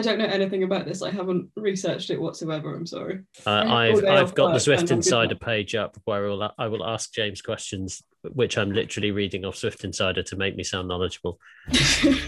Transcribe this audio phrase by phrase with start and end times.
[0.00, 1.02] I don't know anything about this.
[1.02, 2.74] I haven't researched it whatsoever.
[2.74, 3.20] I'm sorry.
[3.46, 5.74] Uh, I have I've day I've off got the Zwift and I'm good Insider page
[5.74, 9.84] up where I will I will ask James questions, which I'm literally reading off Zwift
[9.84, 11.38] Insider to make me sound knowledgeable.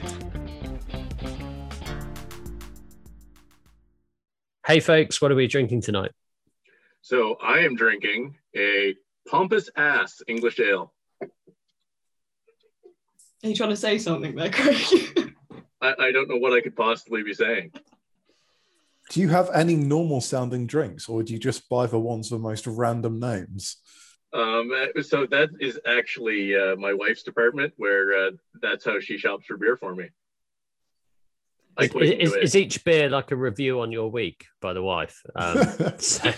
[4.65, 6.13] Hey folks, what are we drinking tonight?
[7.01, 8.95] So I am drinking a
[9.29, 10.93] pompous ass English ale.
[11.21, 11.29] Are
[13.43, 15.32] you trying to say something there, Craig?
[15.83, 17.73] I, I don't know what I could possibly be saying.
[19.11, 22.41] Do you have any normal sounding drinks, or do you just buy the ones with
[22.41, 23.77] the most random names?
[24.33, 28.31] Um, uh, so that is actually uh, my wife's department, where uh,
[28.63, 30.09] that's how she shops for beer for me.
[31.77, 32.43] I Is, quite is, enjoy it.
[32.45, 35.21] is each beer like a review on your week by the wife?
[35.35, 35.57] Um,
[35.99, 36.33] so,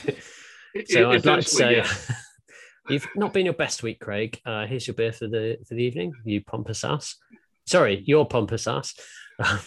[0.74, 1.88] It- so I'd like to say yeah.
[2.88, 4.40] you've not been your best week, Craig.
[4.44, 6.12] Uh, here's your beer for the for the evening.
[6.24, 7.16] You pompous ass.
[7.66, 8.94] Sorry, your pompous ass.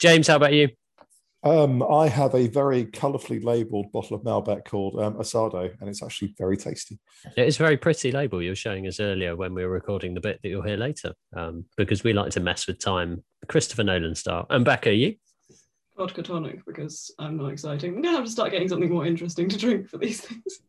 [0.00, 0.68] James, how about you?
[1.42, 6.02] Um, I have a very colourfully labelled bottle of Malbec called um, Asado, and it's
[6.02, 6.98] actually very tasty.
[7.36, 10.14] It is a very pretty label you were showing us earlier when we were recording
[10.14, 13.84] the bit that you'll hear later, um, because we like to mess with time, Christopher
[13.84, 14.46] Nolan style.
[14.50, 15.14] And Becca, are you?
[15.96, 17.94] Vodka tonic because I'm not exciting.
[17.94, 20.60] I'm gonna have to start getting something more interesting to drink for these things.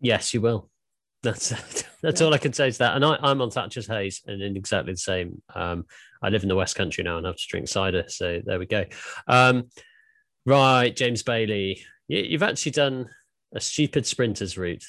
[0.00, 0.70] Yes, you will.
[1.22, 1.52] That's
[2.02, 2.96] that's all I can say to that.
[2.96, 5.42] And I, I'm on Thatcher's Haze and in exactly the same.
[5.54, 5.84] Um,
[6.22, 8.04] I live in the West Country now and I have to drink cider.
[8.08, 8.84] So there we go.
[9.26, 9.64] Um,
[10.46, 13.08] right, James Bailey, you, you've actually done
[13.54, 14.84] a stupid sprinters route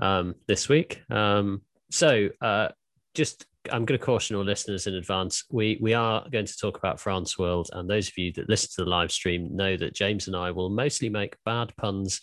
[0.00, 1.02] um, this week.
[1.10, 2.68] Um, so uh,
[3.14, 5.44] just I'm going to caution all listeners in advance.
[5.50, 8.70] We we are going to talk about France World, and those of you that listen
[8.74, 12.20] to the live stream know that James and I will mostly make bad puns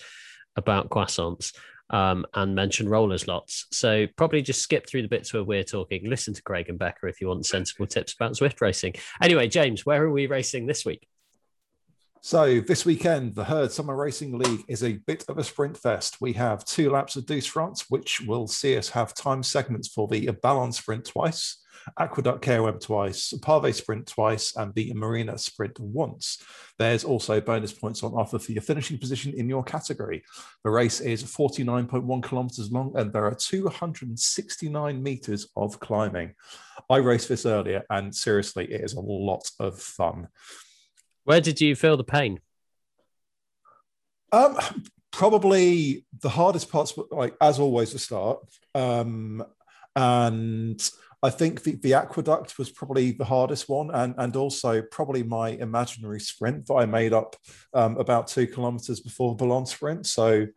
[0.56, 1.54] about croissants
[1.92, 3.68] um, and mention rollers lots.
[3.72, 6.10] So probably just skip through the bits where we're talking.
[6.10, 8.96] Listen to Craig and Becca if you want sensible tips about Zwift racing.
[9.22, 11.08] Anyway, James, where are we racing this week?
[12.24, 16.18] So this weekend, the Herd Summer Racing League is a bit of a sprint fest.
[16.22, 20.08] We have two laps of Douce France, which will see us have time segments for
[20.08, 21.64] the Ballon Sprint twice,
[22.00, 26.44] Aqueduct KOM twice, Pave Sprint twice, and the Marina Sprint once.
[26.78, 30.24] There's also bonus points on offer for your finishing position in your category.
[30.64, 36.34] The race is 49.1 kilometers long, and there are 269 meters of climbing.
[36.90, 40.28] I raced this earlier, and seriously, it is a lot of fun.
[41.24, 42.40] Where did you feel the pain?
[44.32, 44.58] Um,
[45.12, 48.40] probably the hardest parts, were, like as always, the start.
[48.74, 49.44] Um,
[49.96, 50.90] and
[51.24, 55.50] I think the, the aqueduct was probably the hardest one, and and also probably my
[55.50, 57.36] imaginary sprint that I made up
[57.74, 60.08] um, about two kilometers before the Ballon sprint.
[60.08, 60.48] So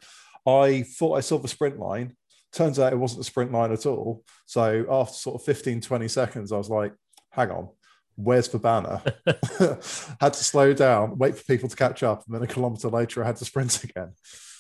[0.47, 2.17] I thought I saw the sprint line.
[2.53, 4.25] Turns out it wasn't a sprint line at all.
[4.47, 6.95] So after sort of 15, 20 seconds, I was like,
[7.31, 7.69] hang on,
[8.15, 9.03] where's the banner?
[10.21, 13.23] had to slow down, wait for people to catch up, and then a kilometer later,
[13.23, 14.13] I had to sprint again.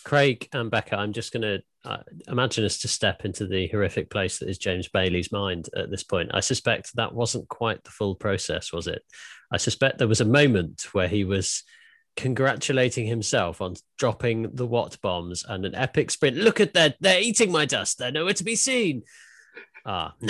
[0.04, 4.10] Craig and Becca, I'm just going to uh, imagine us to step into the horrific
[4.10, 6.30] place that is James Bailey's mind at this point.
[6.34, 9.02] I suspect that wasn't quite the full process, was it?
[9.52, 11.62] I suspect there was a moment where he was
[12.16, 16.36] congratulating himself on dropping the Watt bombs and an epic sprint.
[16.36, 16.96] Look at that.
[17.00, 17.98] They're eating my dust.
[17.98, 19.02] They're nowhere to be seen.
[19.84, 20.14] Ah.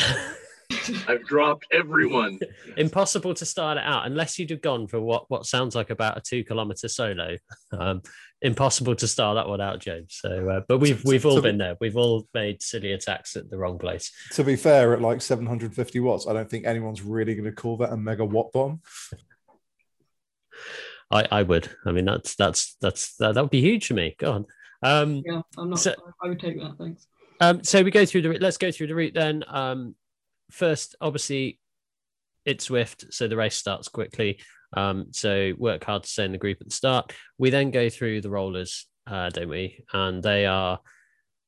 [1.08, 2.38] I've dropped everyone.
[2.76, 6.16] impossible to start it out unless you'd have gone for what what sounds like about
[6.16, 7.36] a two kilometer solo.
[7.72, 8.02] Um,
[8.44, 10.18] impossible to start that one out, James.
[10.20, 11.76] So, uh, but we've we've all been there.
[11.80, 14.12] We've all made silly attacks at the wrong place.
[14.34, 17.78] To be fair, at like 750 watts, I don't think anyone's really going to call
[17.78, 18.82] that a mega watt bomb.
[21.10, 21.70] I I would.
[21.84, 24.14] I mean, that's that's that's that, that would be huge for me.
[24.18, 24.46] Go on.
[24.82, 25.78] Um, Yeah, I'm not.
[25.80, 26.76] So- I would take that.
[26.78, 27.06] Thanks.
[27.40, 29.42] Um, so we go through the let's go through the route then.
[29.48, 29.96] Um,
[30.50, 31.58] first, obviously,
[32.44, 34.38] it's Zwift, so the race starts quickly.
[34.76, 37.12] Um, so work hard to stay in the group at the start.
[37.38, 39.84] We then go through the rollers, uh, don't we?
[39.92, 40.80] And they are,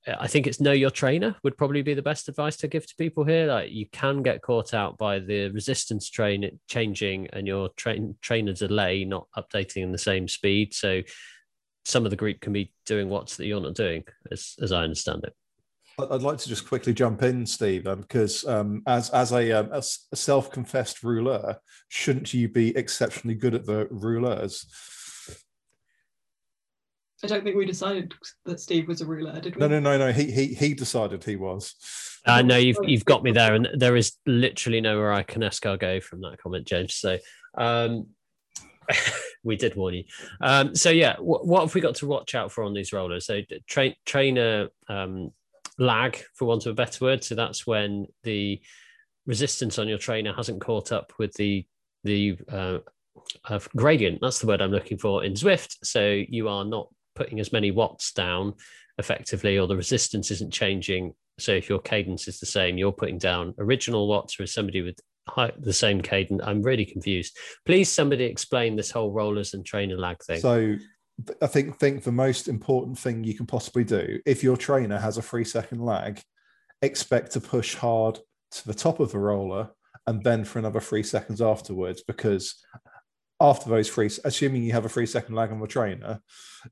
[0.06, 2.94] I think it's know your trainer would probably be the best advice to give to
[2.96, 3.46] people here.
[3.46, 8.52] Like you can get caught out by the resistance train changing and your train trainer
[8.52, 10.74] delay not updating in the same speed.
[10.74, 11.02] So
[11.84, 14.82] some of the group can be doing what's that you're not doing, as as I
[14.82, 15.34] understand it.
[15.98, 19.50] I- I'd like to just quickly jump in, Steve, um, because um, as as a,
[19.52, 21.56] um, a s- a self-confessed ruler,
[21.88, 24.66] shouldn't you be exceptionally good at the rulers?
[27.24, 28.12] I don't think we decided
[28.44, 29.60] that Steve was a ruler, did we?
[29.60, 30.12] No, no, no, no.
[30.12, 31.74] He he he decided he was.
[32.26, 36.02] I know you've you've got me there, and there is literally nowhere I can escargot
[36.02, 36.94] from that comment, James.
[36.94, 37.16] So
[37.56, 38.08] um,
[39.44, 40.04] we did warn you.
[40.42, 43.24] Um, so yeah, what, what have we got to watch out for on these rollers?
[43.24, 45.30] So train trainer um,
[45.78, 47.24] lag, for want of a better word.
[47.24, 48.60] So that's when the
[49.26, 51.66] resistance on your trainer hasn't caught up with the
[52.04, 52.78] the uh,
[53.44, 54.20] of gradient.
[54.20, 55.76] That's the word I'm looking for in Zwift.
[55.82, 58.54] So you are not putting as many watts down
[58.98, 61.14] effectively, or the resistance isn't changing.
[61.38, 64.98] So if your cadence is the same, you're putting down original watts, or somebody with
[65.28, 66.42] high, the same cadence.
[66.44, 67.36] I'm really confused.
[67.64, 70.40] Please, somebody explain this whole rollers and trainer lag thing.
[70.40, 70.76] So
[71.40, 75.16] I think think the most important thing you can possibly do if your trainer has
[75.16, 76.20] a three second lag,
[76.82, 78.18] expect to push hard
[78.52, 79.70] to the top of the roller
[80.06, 82.62] and then for another three seconds afterwards because
[83.40, 86.20] after those three, assuming you have a three second lag on the trainer,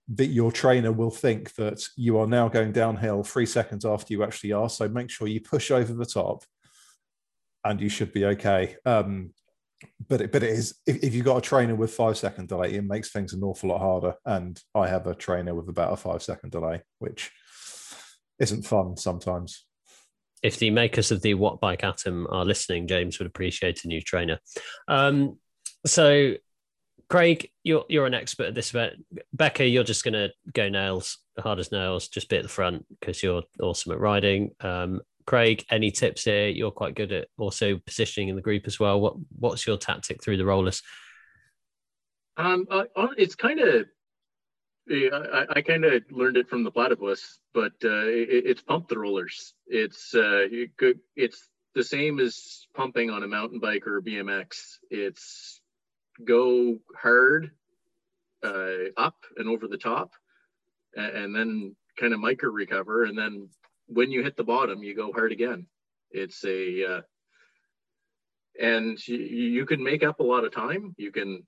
[0.09, 4.23] that your trainer will think that you are now going downhill three seconds after you
[4.23, 4.71] actually are.
[4.71, 6.43] So make sure you push over the top
[7.65, 8.77] and you should be okay.
[8.87, 9.33] Um,
[10.09, 12.75] but it, but it is if, if you've got a trainer with five second delay,
[12.75, 14.15] it makes things an awful lot harder.
[14.25, 17.31] And I have a trainer with about a five second delay, which
[18.39, 19.65] isn't fun sometimes.
[20.43, 24.41] If the makers of the Wattbike Atom are listening, James would appreciate a new trainer.
[24.89, 25.39] Um,
[25.87, 26.35] so,
[27.09, 29.05] Craig, you're you're an expert at this event.
[29.33, 32.85] Becca, you're just going to go nails, hard as nails, just be at the front
[33.01, 34.51] because you're awesome at riding.
[34.61, 36.49] Um, Craig, any tips here?
[36.49, 39.01] You're quite good at also positioning in the group as well.
[39.01, 40.83] What what's your tactic through the rollers?
[42.37, 42.85] Um, uh,
[43.17, 43.87] it's kind of
[44.91, 48.99] I, I kind of learned it from the platypus, but uh, it, it's pump the
[48.99, 49.55] rollers.
[49.67, 50.71] It's uh, it
[51.17, 54.77] it's the same as pumping on a mountain bike or BMX.
[54.91, 55.61] It's
[56.25, 57.51] go hard
[58.45, 60.13] uh, up and over the top,
[60.95, 63.49] and, and then kind of micro recover, and then
[63.95, 65.67] when you hit the bottom, you go hard again.
[66.11, 67.01] It's a, uh,
[68.61, 70.95] and you, you can make up a lot of time.
[70.97, 71.47] You can,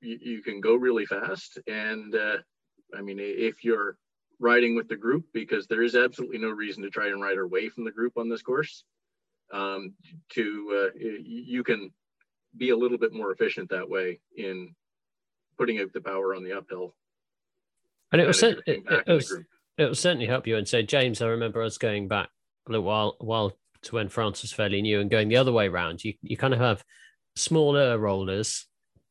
[0.00, 1.58] you, you can go really fast.
[1.66, 2.38] And uh,
[2.96, 3.96] I mean, if you're
[4.40, 7.68] riding with the group, because there is absolutely no reason to try and ride away
[7.68, 8.84] from the group on this course,
[9.52, 9.94] um,
[10.30, 11.92] to, uh, you can
[12.56, 14.74] be a little bit more efficient that way in
[15.56, 16.94] putting out the power on the uphill.
[18.10, 19.36] And it was, it, it, it was,
[19.78, 20.56] it will certainly help you.
[20.56, 22.28] And so, James, I remember us going back
[22.68, 25.68] a little while, while to when France was fairly new and going the other way
[25.68, 26.04] around.
[26.04, 26.84] You you kind of have
[27.36, 28.66] smaller rollers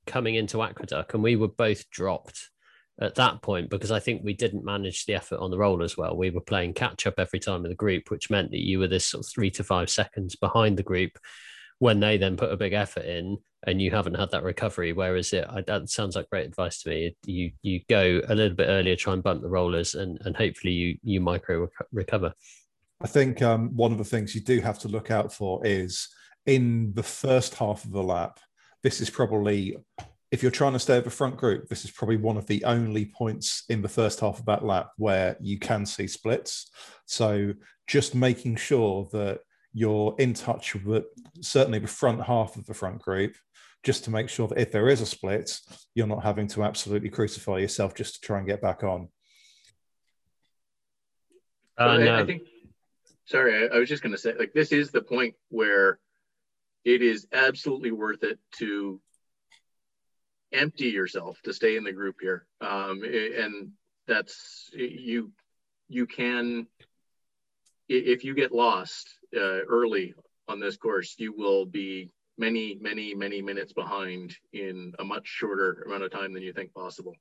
[0.05, 2.49] coming into Aqueduct, and we were both dropped
[3.01, 6.15] at that point because I think we didn't manage the effort on the rollers well.
[6.15, 8.87] We were playing catch up every time in the group, which meant that you were
[8.87, 11.17] this sort of three to five seconds behind the group
[11.79, 14.93] when they then put a big effort in and you haven't had that recovery.
[14.93, 17.15] Whereas it, that sounds like great advice to me.
[17.25, 20.73] You you go a little bit earlier, try and bump the rollers, and and hopefully
[20.73, 22.33] you you micro recover.
[23.01, 26.07] I think um, one of the things you do have to look out for is
[26.45, 28.39] in the first half of the lap.
[28.81, 29.77] This is probably
[30.31, 32.63] if you're trying to stay at the front group, this is probably one of the
[32.63, 36.71] only points in the first half of that lap where you can see splits.
[37.05, 37.53] So
[37.85, 39.41] just making sure that
[39.73, 41.05] you're in touch with
[41.41, 43.35] certainly the front half of the front group
[43.83, 45.59] just to make sure that if there is a split,
[45.93, 49.09] you're not having to absolutely crucify yourself just to try and get back on.
[51.77, 52.15] Uh, no.
[52.15, 52.43] I, think,
[53.25, 55.99] sorry, I, I was just going to say, like, this is the point where
[56.85, 59.01] it is absolutely worth it to
[60.53, 62.45] empty yourself to stay in the group here.
[62.61, 63.71] Um, and
[64.07, 65.31] that's, you,
[65.89, 66.67] you can,
[67.89, 70.13] if you get lost, uh, early
[70.47, 75.83] on this course, you will be many, many, many minutes behind in a much shorter
[75.85, 77.15] amount of time than you think possible.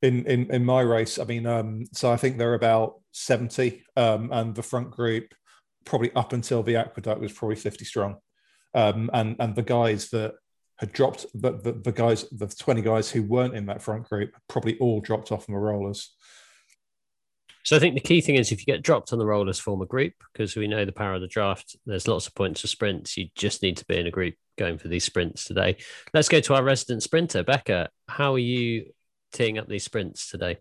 [0.00, 4.30] In in, in my race, I mean, um, so I think they're about seventy, um,
[4.32, 5.34] and the front group
[5.84, 8.16] probably up until the aqueduct was probably fifty strong,
[8.74, 10.34] um, and and the guys that
[10.78, 14.30] had dropped the, the, the guys the 20 guys who weren't in that front group
[14.48, 16.14] probably all dropped off on the rollers
[17.68, 19.82] so I think the key thing is if you get dropped on the rollers, form
[19.82, 21.76] a group because we know the power of the draft.
[21.84, 23.14] There's lots of points for sprints.
[23.18, 25.76] You just need to be in a group going for these sprints today.
[26.14, 27.90] Let's go to our resident sprinter, Becca.
[28.08, 28.86] How are you
[29.34, 30.56] teeing up these sprints today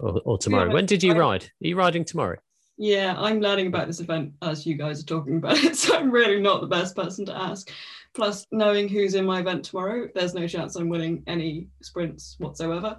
[0.00, 0.66] or, or tomorrow?
[0.66, 1.44] Yeah, when did you I, ride?
[1.44, 2.38] Are you riding tomorrow?
[2.76, 5.76] Yeah, I'm learning about this event as you guys are talking about it.
[5.76, 7.70] So I'm really not the best person to ask.
[8.12, 12.96] Plus, knowing who's in my event tomorrow, there's no chance I'm winning any sprints whatsoever.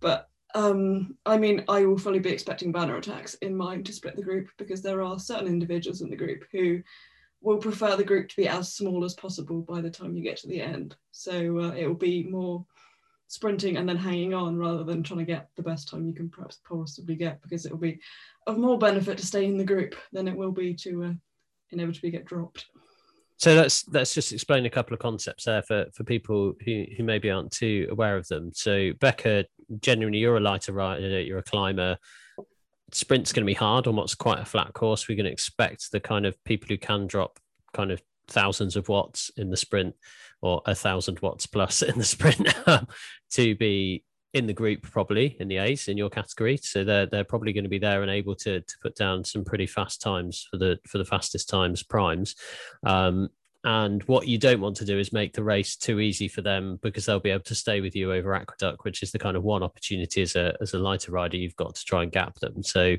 [0.00, 4.16] But um, I mean, I will fully be expecting banner attacks in mind to split
[4.16, 6.82] the group because there are certain individuals in the group who
[7.40, 10.38] will prefer the group to be as small as possible by the time you get
[10.38, 10.96] to the end.
[11.12, 12.64] So uh, it will be more
[13.28, 16.30] sprinting and then hanging on rather than trying to get the best time you can
[16.30, 18.00] perhaps possibly get because it will be
[18.46, 21.12] of more benefit to stay in the group than it will be to uh,
[21.70, 22.64] inevitably get dropped.
[23.36, 27.04] So let's let's just explain a couple of concepts there for, for people who, who
[27.04, 28.50] maybe aren't too aware of them.
[28.52, 29.44] So Becca,
[29.80, 31.98] genuinely, you're a lighter rider, you're a climber.
[32.92, 35.08] Sprint's going to be hard on what's quite a flat course.
[35.08, 37.38] We're going to expect the kind of people who can drop
[37.74, 39.94] kind of thousands of watts in the sprint
[40.40, 42.54] or a thousand watts plus in the sprint
[43.32, 46.58] to be in the group probably in the A's in your category.
[46.58, 49.44] So they're they're probably going to be there and able to to put down some
[49.44, 52.34] pretty fast times for the for the fastest times primes.
[52.84, 53.28] Um,
[53.64, 56.78] and what you don't want to do is make the race too easy for them
[56.80, 59.42] because they'll be able to stay with you over Aqueduct, which is the kind of
[59.42, 62.62] one opportunity as a as a lighter rider you've got to try and gap them.
[62.62, 62.96] So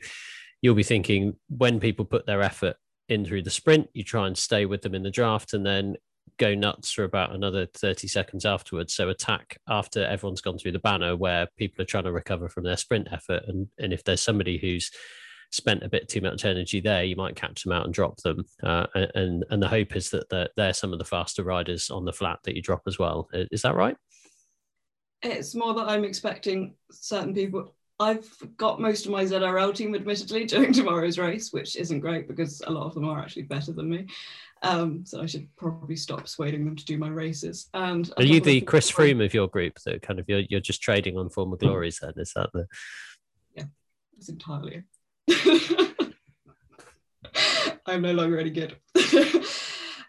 [0.61, 2.75] you'll be thinking when people put their effort
[3.07, 5.95] in through the sprint, you try and stay with them in the draft and then
[6.37, 8.93] go nuts for about another 30 seconds afterwards.
[8.93, 12.63] So attack after everyone's gone through the banner where people are trying to recover from
[12.63, 13.43] their sprint effort.
[13.47, 14.91] And, and if there's somebody who's
[15.51, 18.45] spent a bit too much energy there, you might catch them out and drop them.
[18.61, 22.05] Uh, and, and the hope is that they're, they're some of the faster riders on
[22.05, 23.29] the flat that you drop as well.
[23.33, 23.97] Is that right?
[25.21, 30.45] It's more that I'm expecting certain people I've got most of my ZRL team, admittedly,
[30.45, 33.89] during tomorrow's race, which isn't great because a lot of them are actually better than
[33.89, 34.07] me.
[34.61, 37.69] Um, so I should probably stop persuading them to do my races.
[37.73, 40.81] And are you the Chris Froome of your group that kind of you're, you're just
[40.81, 41.99] trading on former glories?
[41.99, 42.67] Then is that the?
[43.55, 43.65] Yeah,
[44.17, 44.83] it's entirely.
[47.85, 48.77] I'm no longer any good.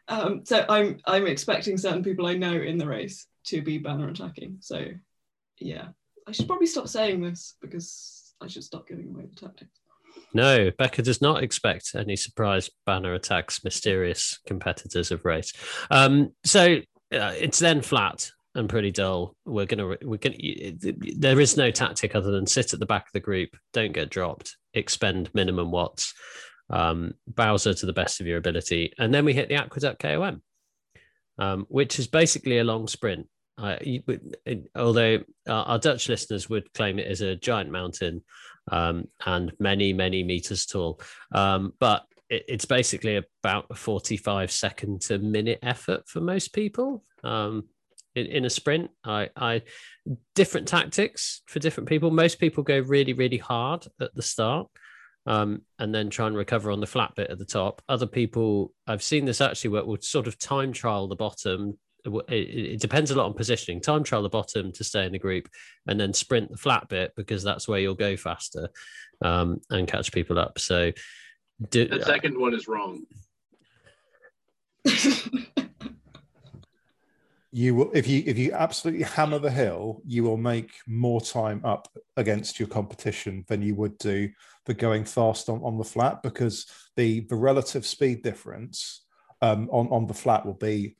[0.08, 4.08] um, so I'm I'm expecting certain people I know in the race to be banner
[4.08, 4.58] attacking.
[4.60, 4.86] So
[5.58, 5.88] yeah,
[6.26, 9.80] I should probably stop saying this because I should stop giving away the tactics.
[10.34, 15.52] No, Becca does not expect any surprise banner attacks, mysterious competitors of race.
[15.90, 16.76] Um, so
[17.12, 19.34] uh, it's then flat and pretty dull.
[19.44, 20.36] We're gonna we're gonna.
[21.16, 24.10] There is no tactic other than sit at the back of the group, don't get
[24.10, 26.14] dropped, expend minimum watts,
[26.68, 30.42] um, Bowser to the best of your ability, and then we hit the Aqueduct KOM,
[31.38, 33.28] um, which is basically a long sprint.
[33.58, 33.76] Uh,
[34.74, 38.22] although our Dutch listeners would claim it is a giant mountain
[38.70, 41.00] um, and many, many meters tall.
[41.32, 47.04] Um, but it, it's basically about a 45 second to minute effort for most people.
[47.22, 47.68] Um,
[48.20, 49.62] in, in, a sprint, I, I
[50.34, 52.10] different tactics for different people.
[52.10, 54.68] Most people go really, really hard at the start,
[55.26, 57.82] um, and then try and recover on the flat bit at the top.
[57.88, 62.32] Other people, I've seen this actually work, will sort of time trial the bottom, it,
[62.32, 63.80] it, depends a lot on positioning.
[63.80, 65.48] Time trial the bottom to stay in the group,
[65.86, 68.68] and then sprint the flat bit because that's where you'll go faster
[69.22, 70.58] um, and catch people up.
[70.58, 70.92] So,
[71.68, 73.04] do, the second uh, one is wrong.
[77.52, 81.60] you will if you if you absolutely hammer the hill, you will make more time
[81.64, 84.30] up against your competition than you would do
[84.66, 86.66] for going fast on, on the flat because
[86.96, 89.04] the the relative speed difference
[89.42, 90.96] um, on on the flat will be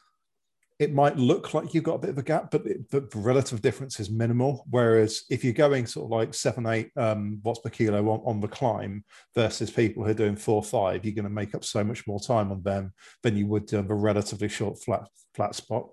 [0.80, 3.60] it might look like you've got a bit of a gap, but it, the relative
[3.60, 4.64] difference is minimal.
[4.70, 8.40] Whereas if you're going sort of like seven, eight um, watts per kilo on, on
[8.40, 9.04] the climb
[9.34, 12.18] versus people who are doing four, five, you're going to make up so much more
[12.18, 15.86] time on them than you would on a relatively short flat flat spot.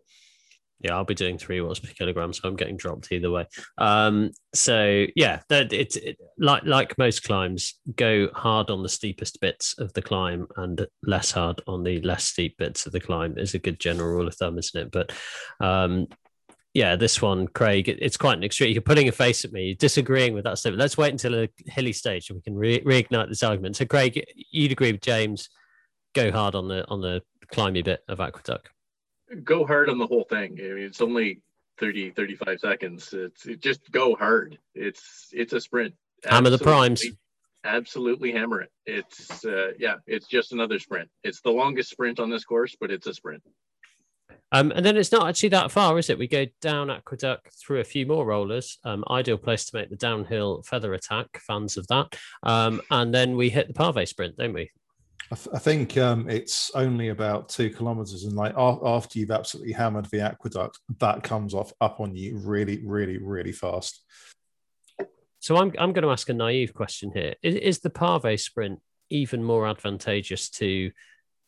[0.80, 3.48] Yeah, I'll be doing three watts per kilogram, so I'm getting dropped either way.
[3.80, 9.42] Um, so yeah, that it's it, like like most climbs, go hard on the steepest
[9.42, 13.38] bits of the climb and less hard on the less steep bits of the climb
[13.40, 14.92] is a good general rule of thumb, isn't it?
[14.92, 15.12] But
[15.60, 16.08] um,
[16.76, 18.72] yeah, this one, Craig, it, it's quite an extreme.
[18.72, 20.80] You're putting a face at me, disagreeing with that statement.
[20.80, 23.78] Let's wait until a hilly stage and we can re- reignite this argument.
[23.78, 25.50] So, Craig, you'd agree with James?
[26.14, 28.70] Go hard on the on the climby bit of Aqueduct
[29.44, 30.58] go hard on the whole thing.
[30.60, 31.42] I mean, it's only
[31.80, 33.14] 30, 35 seconds.
[33.14, 34.58] It's it just go hard.
[34.74, 35.94] It's it's a sprint.
[36.26, 37.04] Hammer the primes.
[37.64, 38.72] Absolutely hammer it.
[38.86, 41.10] It's uh, yeah, it's just another sprint.
[41.24, 43.44] It's the longest sprint on this course, but it's a sprint.
[44.52, 46.18] Um, and then it's not actually that far, is it?
[46.18, 48.80] We go down Aqueduct through a few more rollers.
[48.86, 51.40] Um, ideal place to make the downhill feather attack.
[51.40, 52.18] Fans of that.
[52.44, 54.72] Um, and then we hit the Pavé sprint, don't we?
[55.32, 59.74] I, th- I think um, it's only about two kilometers, and like after you've absolutely
[59.74, 64.04] hammered the aqueduct, that comes off up on you really, really, really fast.
[65.40, 68.80] So I'm I'm going to ask a naive question here: Is, is the Pavé sprint
[69.10, 70.92] even more advantageous to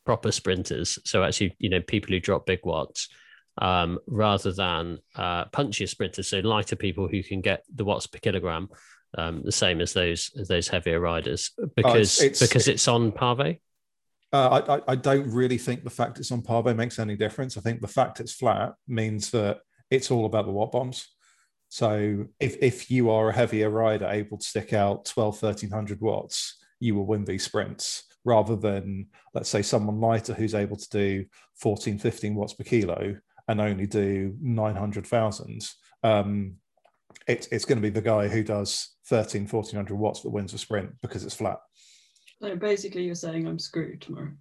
[0.06, 1.00] proper sprinters?
[1.06, 3.08] So actually, you know, people who drop big watts.
[3.62, 8.18] Um, rather than uh, punchier sprinters, so lighter people who can get the watts per
[8.18, 8.70] kilogram,
[9.18, 12.88] um, the same as those as those heavier riders, because oh, it's, it's, because it's
[12.88, 13.60] on Pavé.
[14.32, 17.58] Uh, I, I don't really think the fact it's on Pavé makes any difference.
[17.58, 19.60] I think the fact it's flat means that
[19.90, 21.08] it's all about the watt bombs.
[21.70, 26.58] So if, if you are a heavier rider able to stick out 12, 1300 watts,
[26.80, 31.26] you will win these sprints rather than, let's say, someone lighter who's able to do
[31.62, 33.16] 14, 15 watts per kilo
[33.48, 35.68] and only do 900,000.
[36.04, 36.56] Um,
[37.28, 40.58] it, it's going to be the guy who does 13, 1400 watts that wins a
[40.58, 41.60] sprint because it's flat.
[42.42, 44.32] So basically, you're saying I'm screwed tomorrow.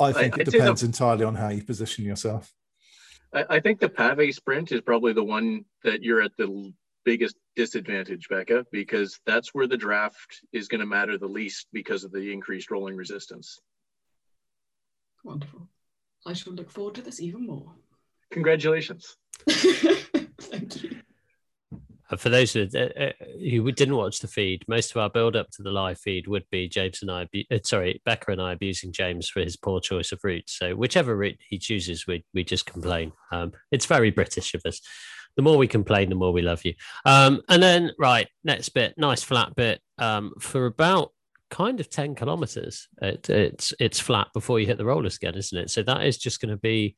[0.00, 2.52] I think I- it I'd say the- depends entirely on how you position yourself.
[3.34, 6.72] I, I think the pave sprint is probably the one that you're at the
[7.04, 12.04] biggest disadvantage, Becca, because that's where the draft is going to matter the least because
[12.04, 13.60] of the increased rolling resistance.
[15.24, 15.68] Wonderful.
[16.24, 17.72] I shall look forward to this even more.
[18.32, 19.16] Congratulations.
[19.48, 20.95] Thank you.
[22.16, 25.50] For those who, uh, uh, who didn't watch the feed, most of our build up
[25.52, 28.92] to the live feed would be James and I, uh, sorry, Becca and I abusing
[28.92, 30.48] James for his poor choice of route.
[30.48, 33.12] So whichever route he chooses, we we just complain.
[33.32, 34.80] Um, it's very British of us.
[35.36, 36.74] The more we complain, the more we love you.
[37.04, 41.12] Um, and then right next bit, nice flat bit um, for about
[41.50, 42.88] kind of ten kilometers.
[43.02, 45.70] It, it's it's flat before you hit the rollers again, isn't it?
[45.70, 46.96] So that is just going to be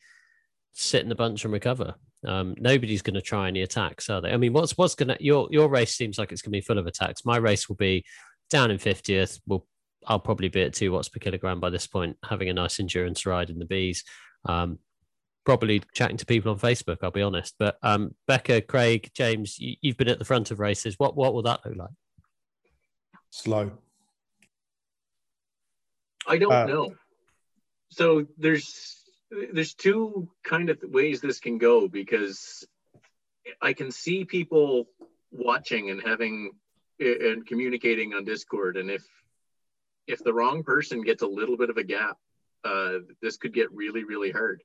[0.73, 1.95] sit in the bunch and recover.
[2.27, 4.33] Um, nobody's going to try any attacks, are they?
[4.33, 6.61] I mean, what's what's going to your your race seems like it's going to be
[6.61, 7.25] full of attacks.
[7.25, 8.05] My race will be
[8.51, 9.39] down in fiftieth.
[9.47, 9.67] We'll
[10.07, 13.27] I'll probably be at two watts per kilogram by this point, having a nice endurance
[13.27, 14.05] ride in the bees.
[14.47, 14.79] Um,
[15.45, 16.99] probably chatting to people on Facebook.
[17.03, 20.59] I'll be honest, but um, Becca, Craig, James, you, you've been at the front of
[20.61, 20.97] races.
[20.99, 21.91] What what will that look like?
[23.31, 23.71] Slow.
[26.27, 26.95] I don't Uh, know.
[27.91, 32.67] So there's there's two kind of ways this can go because
[33.61, 34.89] I can see people
[35.31, 36.53] watching and having
[37.01, 39.05] and communicating on Discord, and if
[40.07, 42.17] if the wrong person gets a little bit of a gap,
[42.65, 44.63] uh, this could get really really hard.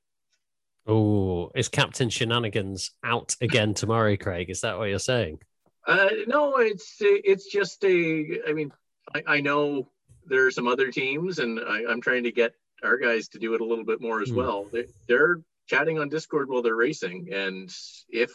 [0.86, 4.50] Oh, is Captain Shenanigans out again tomorrow, Craig?
[4.50, 5.38] Is that what you're saying?
[5.86, 8.40] Uh, no, it's it's just a.
[8.48, 8.72] I mean,
[9.14, 9.90] I, I know
[10.26, 13.54] there are some other teams, and I, I'm trying to get our guys to do
[13.54, 14.36] it a little bit more as Hmm.
[14.36, 14.66] well.
[14.72, 17.70] They, they're chatting on Discord while they're racing, and
[18.08, 18.30] if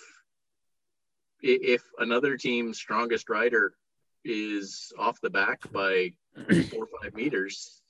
[1.42, 3.74] if another team's strongest rider
[4.26, 6.12] is off the back by
[6.70, 7.82] four or five meters,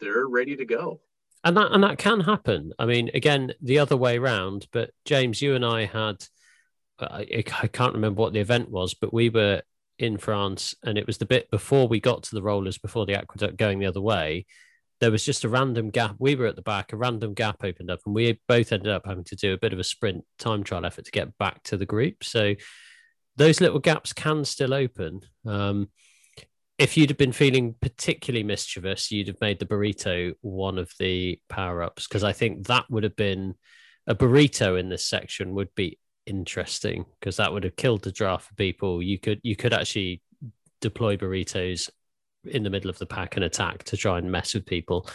[0.00, 1.00] they're ready to go.
[1.44, 2.72] and that and that can happen.
[2.78, 4.68] I mean, again, the other way round.
[4.72, 6.24] But James, you and I had
[7.00, 9.62] I, I can't remember what the event was, but we were
[9.98, 13.14] in France, and it was the bit before we got to the rollers, before the
[13.16, 14.46] aqueduct going the other way.
[15.02, 16.14] There was just a random gap.
[16.20, 19.02] We were at the back, a random gap opened up, and we both ended up
[19.04, 21.76] having to do a bit of a sprint time trial effort to get back to
[21.76, 22.22] the group.
[22.22, 22.54] So
[23.34, 25.22] those little gaps can still open.
[25.44, 25.88] Um,
[26.78, 31.40] if you'd have been feeling particularly mischievous, you'd have made the burrito one of the
[31.48, 33.56] power ups because I think that would have been
[34.06, 38.46] a burrito in this section would be interesting because that would have killed the draft
[38.46, 39.02] for people.
[39.02, 40.22] You could you could actually
[40.80, 41.90] deploy burritos
[42.44, 45.08] in the middle of the pack and attack to try and mess with people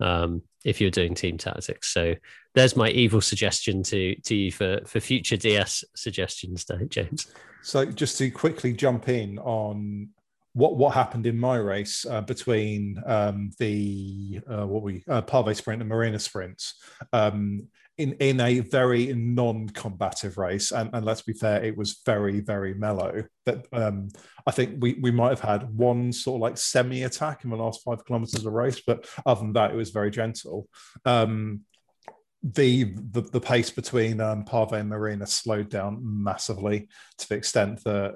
[0.00, 1.92] um, if you're doing team tactics.
[1.92, 2.14] So
[2.54, 7.26] there's my evil suggestion to to you for for future DS suggestions, James.
[7.62, 10.08] So just to quickly jump in on
[10.52, 15.56] what what happened in my race uh, between um, the uh, what we uh, Pave
[15.56, 16.74] sprint and Marina sprints
[17.12, 22.40] um, in in a very non-combative race, and, and let's be fair, it was very
[22.40, 23.24] very mellow.
[23.44, 24.08] That um,
[24.46, 27.56] I think we we might have had one sort of like semi attack in the
[27.56, 30.68] last five kilometers of race, but other than that, it was very gentle.
[31.04, 31.62] Um,
[32.42, 37.82] the, the the pace between um, Pave and Marina slowed down massively to the extent
[37.84, 38.14] that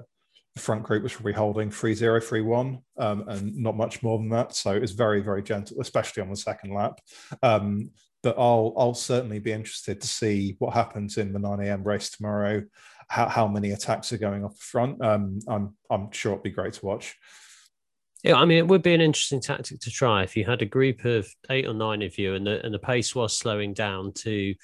[0.55, 4.55] the front group was probably holding 3-0, 3-1, um, and not much more than that.
[4.55, 6.99] So it was very, very gentle, especially on the second lap.
[7.41, 7.89] Um,
[8.23, 11.83] but I'll I'll certainly be interested to see what happens in the 9 a.m.
[11.83, 12.63] race tomorrow.
[13.09, 15.03] How, how many attacks are going off the front?
[15.03, 17.15] Um, I'm I'm sure it'll be great to watch.
[18.23, 20.65] Yeah, I mean, it would be an interesting tactic to try if you had a
[20.65, 24.13] group of eight or nine of you, and the and the pace was slowing down
[24.13, 24.55] to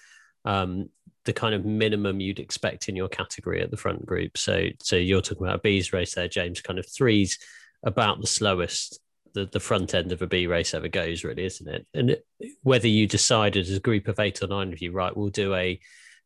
[0.45, 0.89] um,
[1.25, 4.37] the kind of minimum you'd expect in your category at the front group.
[4.37, 6.61] So, so you're talking about a B's race there, James.
[6.61, 7.37] Kind of threes
[7.83, 8.99] about the slowest
[9.33, 11.85] the, the front end of a B race ever goes, really, isn't it?
[11.93, 12.17] And
[12.63, 15.53] whether you decided as a group of eight or nine of you, right, we'll do
[15.55, 15.79] a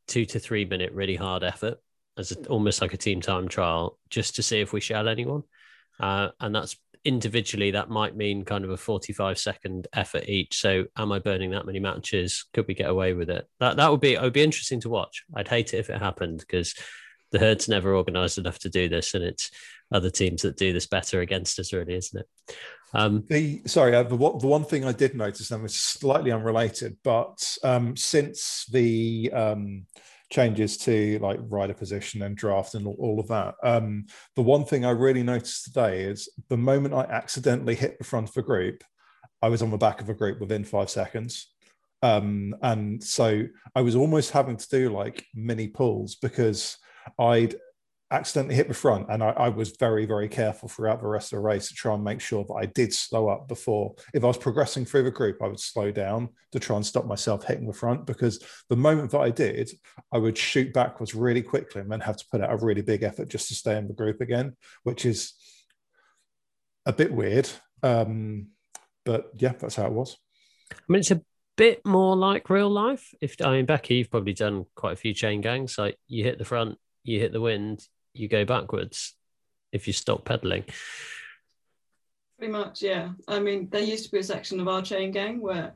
[0.08, 1.78] two to three minute really hard effort
[2.18, 5.44] as a, almost like a team time trial, just to see if we shell anyone.
[6.00, 10.86] Uh, and that's individually that might mean kind of a 45 second effort each so
[10.96, 14.00] am i burning that many matches could we get away with it that that would
[14.00, 16.76] be it would be interesting to watch i'd hate it if it happened because
[17.34, 19.52] the herd's never organized enough to do this and it's
[19.92, 22.56] other teams that do this better against us really isn't it
[22.94, 26.96] um the sorry uh, the, the one thing i did notice and was slightly unrelated
[27.04, 29.86] but um since the um
[30.34, 33.54] changes to like rider position and draft and all, all of that.
[33.64, 38.04] Um, the one thing I really noticed today is the moment I accidentally hit the
[38.04, 38.84] front of a group,
[39.44, 41.54] I was on the back of a group within five seconds.
[42.02, 43.44] Um, and so
[43.76, 46.78] I was almost having to do like mini pulls because
[47.20, 47.56] I'd
[48.12, 51.38] accidentally hit the front, and I, I, was very, very careful throughout the rest of
[51.38, 53.96] the race to try and make sure that I did slow up before.
[54.14, 57.08] If I was progressing through the group, I would slow down to try and stop
[57.08, 59.72] myself hitting the front because the moment that I did,
[60.12, 63.02] I would shoot backwards really quickly and then have to put out a really big
[63.02, 65.34] effort just to stay in the group again, which is
[66.86, 67.50] a bit weird.
[67.82, 68.50] Um,
[69.06, 70.18] but yeah, that's how it was.
[70.72, 71.22] I mean, it's a
[71.56, 73.14] bit more like real life.
[73.22, 75.78] If I mean, Becky, you've probably done quite a few chain gangs.
[75.78, 79.16] Like you hit the front, you hit the wind, you go backwards
[79.72, 80.64] if you stop pedaling.
[82.38, 83.10] Pretty much, yeah.
[83.28, 85.74] I mean, there used to be a section of our chain gang where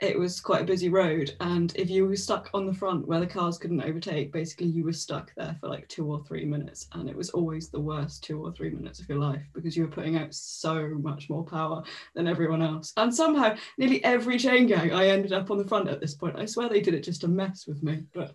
[0.00, 3.18] it was quite a busy road, and if you were stuck on the front where
[3.18, 6.86] the cars couldn't overtake, basically you were stuck there for like two or three minutes,
[6.92, 9.82] and it was always the worst two or three minutes of your life because you
[9.82, 11.82] were putting out so much more power
[12.14, 12.92] than everyone else.
[12.96, 16.38] And somehow, nearly every chain gang, I ended up on the front at this point.
[16.38, 18.32] I swear they did it just to mess with me, but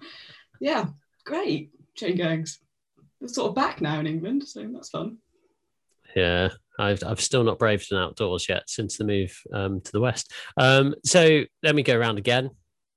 [0.59, 0.87] yeah,
[1.23, 2.59] great chain gangs
[3.19, 5.17] They're sort of back now in England, so that's fun.
[6.15, 10.01] Yeah, I've I've still not braved an outdoors yet since the move um, to the
[10.01, 10.31] west.
[10.57, 12.51] Um, so let me go around again.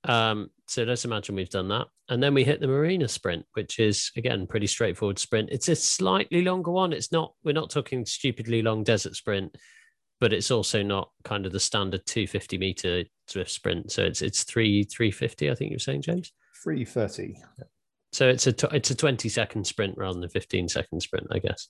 [0.04, 3.78] Um, so let's imagine we've done that, and then we hit the marina sprint, which
[3.78, 5.50] is again pretty straightforward sprint.
[5.50, 6.92] It's a slightly longer one.
[6.92, 9.56] It's not we're not talking stupidly long desert sprint,
[10.20, 13.92] but it's also not kind of the standard 250 meter Zwift sprint.
[13.92, 15.50] So it's it's three 350.
[15.50, 16.32] I think you're saying, James.
[16.62, 17.37] 330.
[18.16, 21.26] So it's a t- it's a 20 second sprint rather than a 15 second sprint,
[21.31, 21.68] I guess.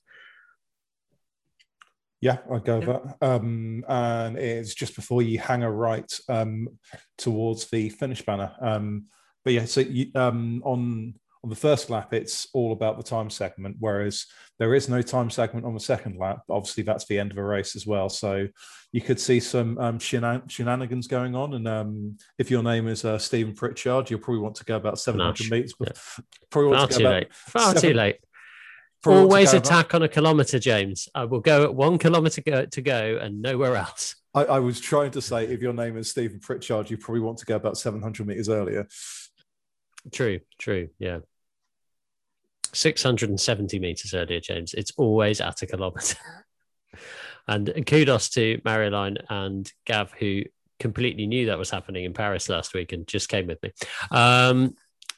[2.21, 3.17] Yeah, I'd go with that.
[3.21, 6.69] Um, and it's just before you hang a right um,
[7.17, 8.53] towards the finish banner.
[8.61, 9.07] Um,
[9.43, 13.29] but yeah, so you, um, on on the first lap, it's all about the time
[13.29, 14.25] segment, whereas
[14.59, 16.39] there is no time segment on the second lap.
[16.49, 18.09] Obviously, that's the end of a race as well.
[18.09, 18.47] So
[18.91, 21.53] you could see some um, shenan- shenanigans going on.
[21.53, 24.99] And um, if your name is uh, Stephen Pritchard, you'll probably want to go about
[24.99, 25.73] 700 meters.
[25.79, 25.89] Yeah.
[26.49, 27.33] Probably Far too late.
[27.33, 28.17] Far seven, too late.
[29.05, 30.01] Always attack about.
[30.01, 31.07] on a kilometer, James.
[31.13, 34.15] I will go at one kilometer go, to go and nowhere else.
[34.33, 37.37] I, I was trying to say, if your name is Stephen Pritchard, you probably want
[37.39, 38.87] to go about 700 meters earlier.
[40.11, 40.89] True, true.
[40.99, 41.19] Yeah.
[42.73, 44.73] 670 meters earlier, James.
[44.73, 46.17] It's always at a kilometer.
[47.47, 50.43] and kudos to Marilyn and Gav, who
[50.79, 53.71] completely knew that was happening in Paris last week and just came with me.
[54.11, 54.75] Um,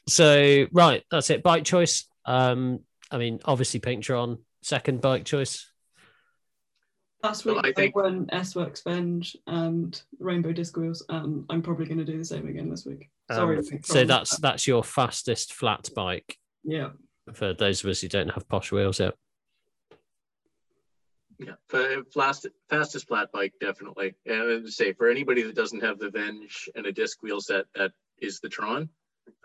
[0.08, 1.42] so, right, that's it.
[1.42, 2.06] Bike choice.
[2.24, 5.70] Um, I mean, obviously, Pink'Tron, second bike choice.
[7.22, 7.94] Last week well, I, think...
[7.94, 12.24] won S Works Venge and Rainbow Disc Wheels, and I'm probably going to do the
[12.24, 13.10] same again this week.
[13.30, 13.58] Sorry.
[13.58, 16.36] Um, so that's that's your fastest flat bike.
[16.64, 16.90] Yeah.
[17.32, 19.14] For those of us who don't have posh wheels yet.
[21.38, 24.14] Yeah, for fast, fastest flat bike, definitely.
[24.26, 27.92] And say for anybody that doesn't have the Venge and a disc wheel set, that
[28.20, 28.90] is the Tron.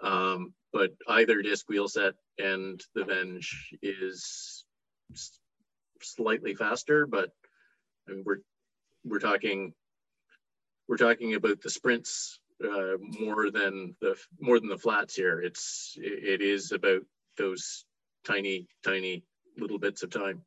[0.03, 4.65] Um, but either disc wheel set and the Venge is
[6.01, 7.29] slightly faster, but
[8.09, 8.41] I mean, we're
[9.05, 9.73] we're talking
[10.89, 15.41] we're talking about the sprints uh, more than the more than the flats here.
[15.41, 17.01] It's it is about
[17.37, 17.85] those
[18.25, 19.23] tiny tiny
[19.57, 20.43] little bits of time.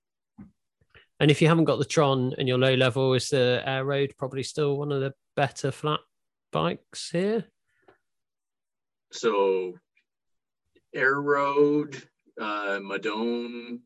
[1.21, 4.45] And if you haven't got the Tron and your low level, is the Aeroad probably
[4.45, 6.01] still one of the better flat
[6.53, 7.45] bikes here?
[9.11, 9.75] So,
[10.95, 12.01] Aeroad,
[12.41, 13.81] uh, Madone,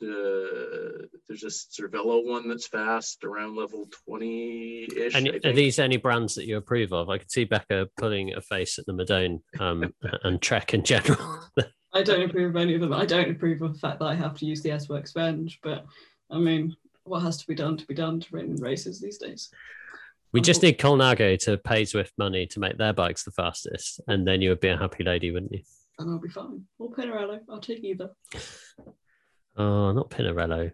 [0.00, 5.14] the there's a Cervelo one that's fast around level 20 ish.
[5.14, 7.08] Are these any brands that you approve of?
[7.08, 9.92] I could see Becca putting a face at the Madone um,
[10.24, 11.40] and Trek in general.
[11.92, 12.92] I don't approve of any of them.
[12.92, 15.58] I don't approve of the fact that I have to use the S Works Venge,
[15.62, 15.86] but
[16.30, 19.50] I mean, what has to be done to be done to win races these days?
[20.32, 24.26] We just need Colnago to pay Zwift money to make their bikes the fastest, and
[24.26, 25.62] then you would be a happy lady, wouldn't you?
[25.98, 26.64] And I'll be fine.
[26.78, 27.40] Or Pinarello.
[27.48, 28.10] I'll take either.
[29.56, 30.72] Oh, not Pinarello.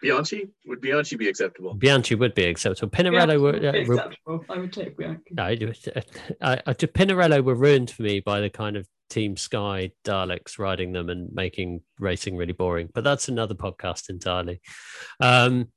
[0.00, 1.74] Bianchi would Bianchi be acceptable?
[1.74, 2.90] Bianchi would be acceptable.
[2.90, 4.44] Pinarello would, uh, acceptable.
[4.48, 5.34] I would take Bianchi.
[5.36, 5.50] I,
[6.40, 10.92] I, I, Pinarello were ruined for me by the kind of Team Sky Daleks riding
[10.92, 12.90] them and making racing really boring.
[12.94, 14.60] But that's another podcast entirely.
[15.20, 15.68] Um,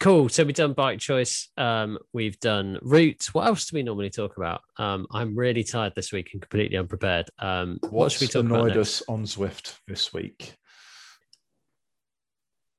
[0.00, 0.28] cool.
[0.28, 1.48] So we've done bike choice.
[1.56, 3.32] Um, we've done routes.
[3.32, 4.62] What else do we normally talk about?
[4.76, 7.30] Um, I'm really tired this week and completely unprepared.
[7.38, 10.56] Um, what What's should we talk annoyed about us on Zwift this week?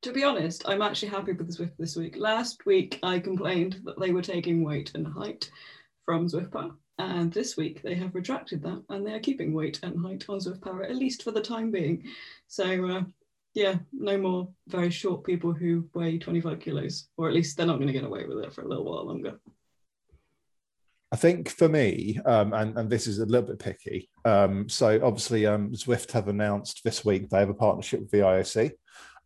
[0.03, 2.17] To be honest, I'm actually happy with the Zwift this week.
[2.17, 5.49] Last week, I complained that they were taking weight and height
[6.05, 6.71] from Zwift Power.
[6.99, 10.39] And this week, they have retracted that and they are keeping weight and height on
[10.39, 12.03] Zwift Power, at least for the time being.
[12.47, 13.01] So, uh,
[13.53, 17.77] yeah, no more very short people who weigh 25 kilos, or at least they're not
[17.77, 19.39] going to get away with it for a little while longer.
[21.13, 24.09] I think for me, um, and, and this is a little bit picky.
[24.25, 28.17] Um, so obviously, um, Zwift have announced this week they have a partnership with the
[28.17, 28.71] IOC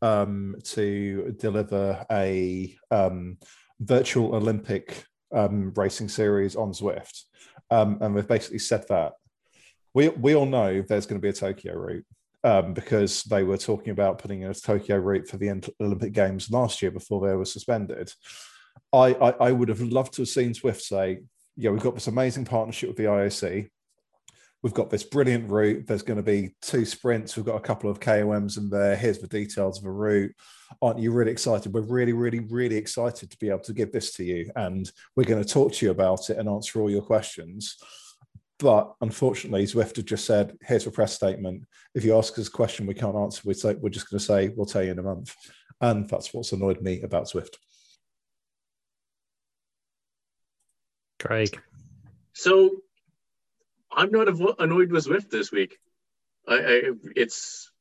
[0.01, 3.37] um, to deliver a um,
[3.79, 7.23] virtual Olympic um, racing series on Zwift,
[7.69, 9.13] and we've basically said that
[9.93, 12.05] we we all know there's going to be a Tokyo route.
[12.73, 15.49] because they were talking about putting in a Tokyo route for the
[15.81, 18.11] Olympic Games last year before they were suspended.
[18.93, 21.19] I, I, I would have loved to have seen Zwift say,
[21.55, 23.69] yeah, we've got this amazing partnership with the IOC.
[24.67, 25.87] We've got this brilliant route.
[25.87, 27.37] There's going to be two sprints.
[27.37, 28.97] We've got a couple of KOMs in there.
[28.97, 30.35] Here's the details of the route.
[30.81, 31.73] Aren't you really excited?
[31.73, 34.51] We're really, really, really excited to be able to give this to you.
[34.57, 37.77] And we're going to talk to you about it and answer all your questions.
[38.59, 41.63] But unfortunately, Zwift have just said, here's a press statement.
[41.95, 44.25] If you ask us a question we can't answer, we say, we're just going to
[44.25, 45.33] say, we'll tell you in a month.
[45.79, 47.55] And that's what's annoyed me about Zwift.
[51.19, 51.57] Craig.
[52.33, 52.81] So
[53.97, 54.27] I'm not
[54.59, 55.79] annoyed with Zwift this week.
[56.47, 56.81] I, I
[57.15, 57.71] it's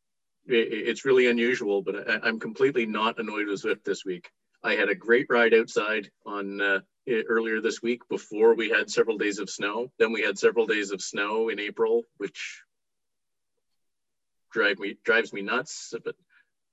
[0.46, 4.30] it's really unusual, but I, am completely not annoyed with Zwift this week.
[4.64, 6.78] I had a great ride outside on uh,
[7.28, 9.92] earlier this week before we had several days of snow.
[9.98, 12.62] Then we had several days of snow in April, which
[14.52, 15.92] drive me drives me nuts.
[16.02, 16.16] But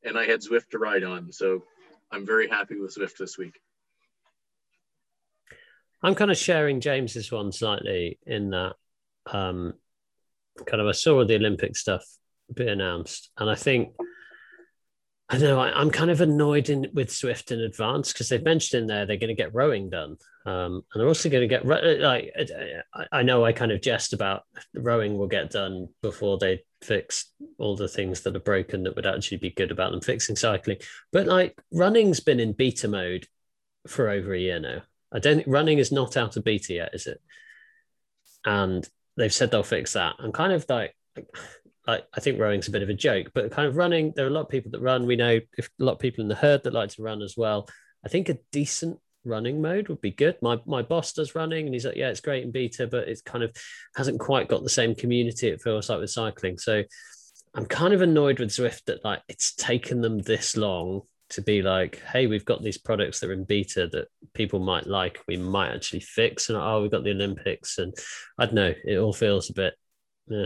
[0.06, 1.64] and I had Zwift to ride on, so
[2.12, 3.60] I'm very happy with Zwift this week.
[6.02, 8.76] I'm kind of sharing James's one slightly in that
[9.32, 9.74] um,
[10.66, 12.06] kind of I saw the Olympic stuff
[12.54, 13.94] be announced, and I think
[15.30, 18.82] I know I, am kind of annoyed in, with Zwift in advance because they've mentioned
[18.82, 21.66] in there they're going to get rowing done, um, and they're also going to get
[21.66, 22.32] like
[23.12, 27.76] I know I kind of jest about rowing will get done before they fix all
[27.76, 30.78] the things that are broken that would actually be good about them fixing cycling,
[31.12, 33.28] but like running's been in beta mode
[33.88, 34.82] for over a year now
[35.14, 37.22] I don't think running is not out of beta yet, is it?
[38.44, 40.16] And they've said they'll fix that.
[40.20, 40.96] And kind of like,
[41.88, 44.30] like I think rowing's a bit of a joke, but kind of running, there are
[44.30, 45.06] a lot of people that run.
[45.06, 47.36] We know if a lot of people in the herd that like to run as
[47.38, 47.68] well.
[48.06, 50.38] I think a decent running mode would be good.
[50.42, 53.22] My my boss does running and he's like, yeah, it's great in beta, but it's
[53.22, 53.56] kind of
[53.96, 56.58] hasn't quite got the same community it feels like with cycling.
[56.58, 56.84] So
[57.56, 61.02] I'm kind of annoyed with Zwift that like it's taken them this long
[61.34, 64.88] to be like, hey, we've got these products that are in beta that people might
[64.88, 66.50] like, we might actually fix.
[66.50, 67.78] And oh, we've got the Olympics.
[67.78, 67.94] And
[68.38, 69.74] I don't know, it all feels a bit.
[70.32, 70.46] Eh.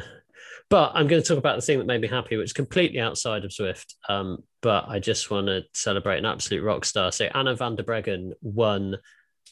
[0.70, 3.00] But I'm going to talk about the thing that made me happy, which is completely
[3.00, 3.94] outside of Zwift.
[4.10, 7.12] Um, but I just want to celebrate an absolute rock star.
[7.12, 8.98] So Anna van der Breggen won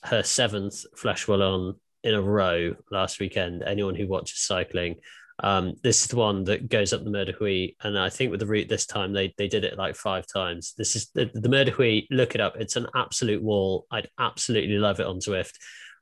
[0.03, 3.63] her seventh Flèche Wallonne in a row last weekend.
[3.63, 4.97] Anyone who watches cycling
[5.39, 8.31] um, this is the one that goes up the Mur de Huy, and I think
[8.31, 10.73] with the route this time they they did it like five times.
[10.77, 12.07] This is the, the Mur de Huy.
[12.09, 13.85] Look it up; it's an absolute wall.
[13.91, 15.53] I'd absolutely love it on Zwift.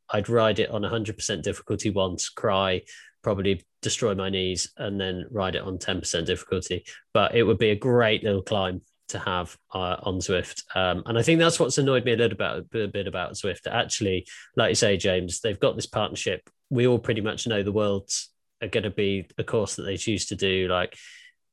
[0.09, 2.81] I'd ride it on 100% difficulty once, cry,
[3.23, 6.85] probably destroy my knees, and then ride it on 10% difficulty.
[7.13, 10.63] But it would be a great little climb to have uh, on Zwift.
[10.75, 13.33] Um, and I think that's what's annoyed me a little bit, about a bit about
[13.33, 13.65] Zwift.
[13.65, 16.47] Actually, like you say, James, they've got this partnership.
[16.69, 18.29] We all pretty much know the world's
[18.63, 20.97] are going to be a course that they choose to do like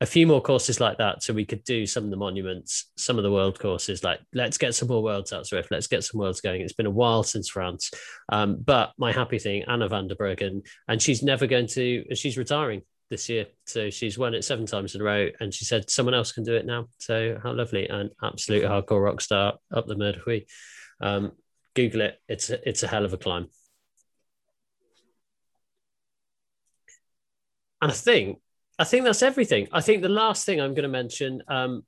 [0.01, 3.17] a few more courses like that so we could do some of the monuments some
[3.17, 6.19] of the world courses like let's get some more worlds out Zwift let's get some
[6.19, 6.61] worlds going.
[6.61, 7.91] It's been a while since france
[8.29, 12.37] um, but my happy thing anna van der breggen and she's never going to she's
[12.37, 15.89] retiring this year so she's won it seven times in a row and she said
[15.89, 16.87] someone else can do it now.
[16.97, 20.45] So how lovely and absolute hardcore rock star up the Mur de Huy.
[21.01, 21.33] Um,
[21.75, 23.47] google it it's a, it's a hell of a climb
[27.81, 28.39] And I think
[28.79, 29.67] I think that's everything.
[29.71, 31.83] I think the last thing I'm going to mention, um,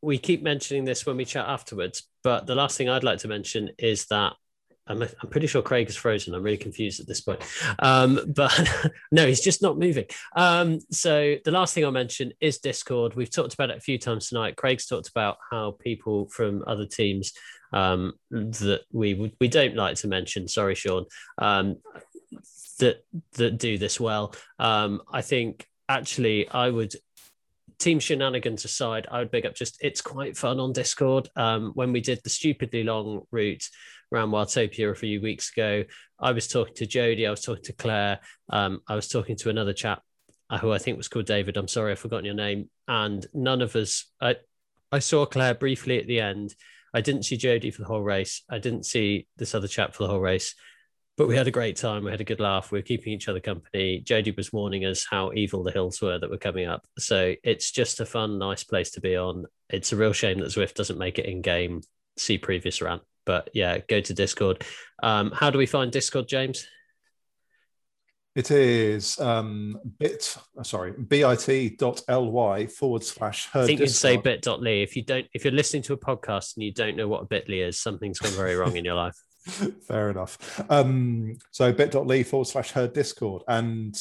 [0.00, 3.28] we keep mentioning this when we chat afterwards, but the last thing I'd like to
[3.28, 4.34] mention is that
[4.88, 6.34] I'm, I'm pretty sure Craig is frozen.
[6.34, 7.42] I'm really confused at this point.
[7.80, 8.68] Um, but
[9.12, 10.06] no, he's just not moving.
[10.34, 13.14] Um, so the last thing I'll mention is Discord.
[13.14, 14.56] We've talked about it a few times tonight.
[14.56, 17.32] Craig's talked about how people from other teams
[17.72, 20.48] um, that we we don't like to mention.
[20.48, 21.04] Sorry, Sean.
[21.36, 21.76] Um,
[22.78, 24.34] that that do this well.
[24.58, 26.94] Um, I think actually I would
[27.78, 31.28] team shenanigans aside, I would big up just it's quite fun on Discord.
[31.36, 33.64] Um, when we did the stupidly long route
[34.12, 35.84] around Watopia a few weeks ago,
[36.18, 39.50] I was talking to Jody, I was talking to Claire, um, I was talking to
[39.50, 40.02] another chap
[40.50, 41.56] uh, who I think was called David.
[41.56, 42.68] I'm sorry, I've forgotten your name.
[42.88, 44.36] And none of us, I,
[44.90, 46.54] I saw Claire briefly at the end.
[46.94, 48.42] I didn't see Jody for the whole race.
[48.50, 50.54] I didn't see this other chap for the whole race
[51.18, 52.04] but we had a great time.
[52.04, 52.70] We had a good laugh.
[52.70, 53.98] We were keeping each other company.
[53.98, 56.86] Jody was warning us how evil the hills were that were coming up.
[56.96, 59.44] So it's just a fun, nice place to be on.
[59.68, 61.82] It's a real shame that Zwift doesn't make it in game.
[62.16, 63.02] See previous rant.
[63.26, 64.64] But yeah, go to Discord.
[65.02, 66.64] Um, how do we find Discord, James?
[68.36, 73.62] It is um, bit, sorry, bit.ly forward slash her.
[73.62, 74.70] I think you'd say bit.ly.
[74.70, 77.26] If you don't, if you're listening to a podcast and you don't know what a
[77.26, 79.16] bit.ly is, something's gone very wrong in your life.
[79.86, 80.62] Fair enough.
[80.70, 83.42] Um, so bit.ly forward slash herd discord.
[83.48, 83.98] And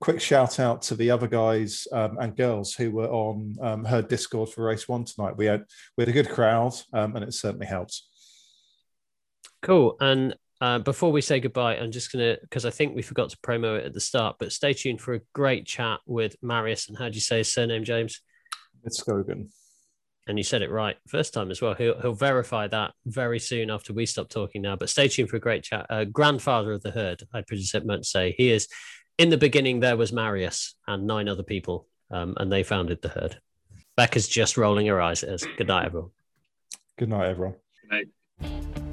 [0.00, 4.08] quick shout out to the other guys um, and girls who were on um, herd
[4.08, 5.36] discord for race one tonight.
[5.36, 5.64] We had
[5.96, 8.08] we had a good crowd um, and it certainly helps.
[9.62, 9.96] Cool.
[10.00, 13.30] And uh, before we say goodbye, I'm just going to, because I think we forgot
[13.30, 16.88] to promo it at the start, but stay tuned for a great chat with Marius.
[16.88, 18.20] And how do you say his surname, James?
[18.84, 19.48] It's Skogan.
[20.30, 21.74] And you said it right first time as well.
[21.74, 24.76] He'll, he'll verify that very soon after we stop talking now.
[24.76, 25.86] But stay tuned for a great chat.
[25.90, 28.36] Uh, grandfather of the herd, I presume meant to say.
[28.38, 28.68] He is,
[29.18, 33.08] in the beginning, there was Marius and nine other people, um, and they founded the
[33.08, 33.40] herd.
[33.96, 35.44] Becca's just rolling her eyes at us.
[35.58, 36.10] Good night, everyone.
[36.96, 37.56] Good night, everyone.
[37.82, 38.06] Good
[38.40, 38.89] night.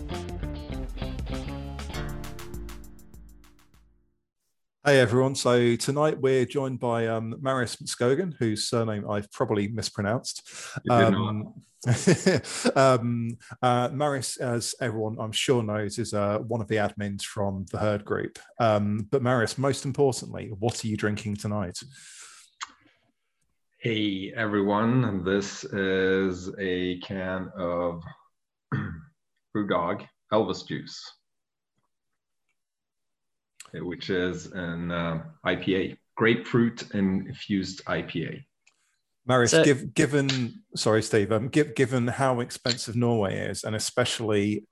[4.87, 5.35] Hey everyone.
[5.35, 10.49] So tonight we're joined by um, Marius Skogan, whose surname I've probably mispronounced.
[10.89, 11.55] Um,
[12.77, 17.65] um, uh, Marius, as everyone I'm sure knows, is uh, one of the admins from
[17.69, 18.39] the Herd Group.
[18.61, 21.79] Um, but Marius, most importantly, what are you drinking tonight?
[23.79, 28.01] Hey everyone, this is a can of
[29.53, 31.11] BrewDog Elvis juice
[33.81, 38.43] which is an uh, IPA, grapefruit infused IPA.
[39.25, 44.65] Marius, so, give, given sorry, Steve, um, give, given how expensive Norway is, and especially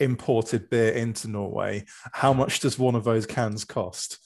[0.00, 4.18] imported beer into Norway, how much does one of those cans cost?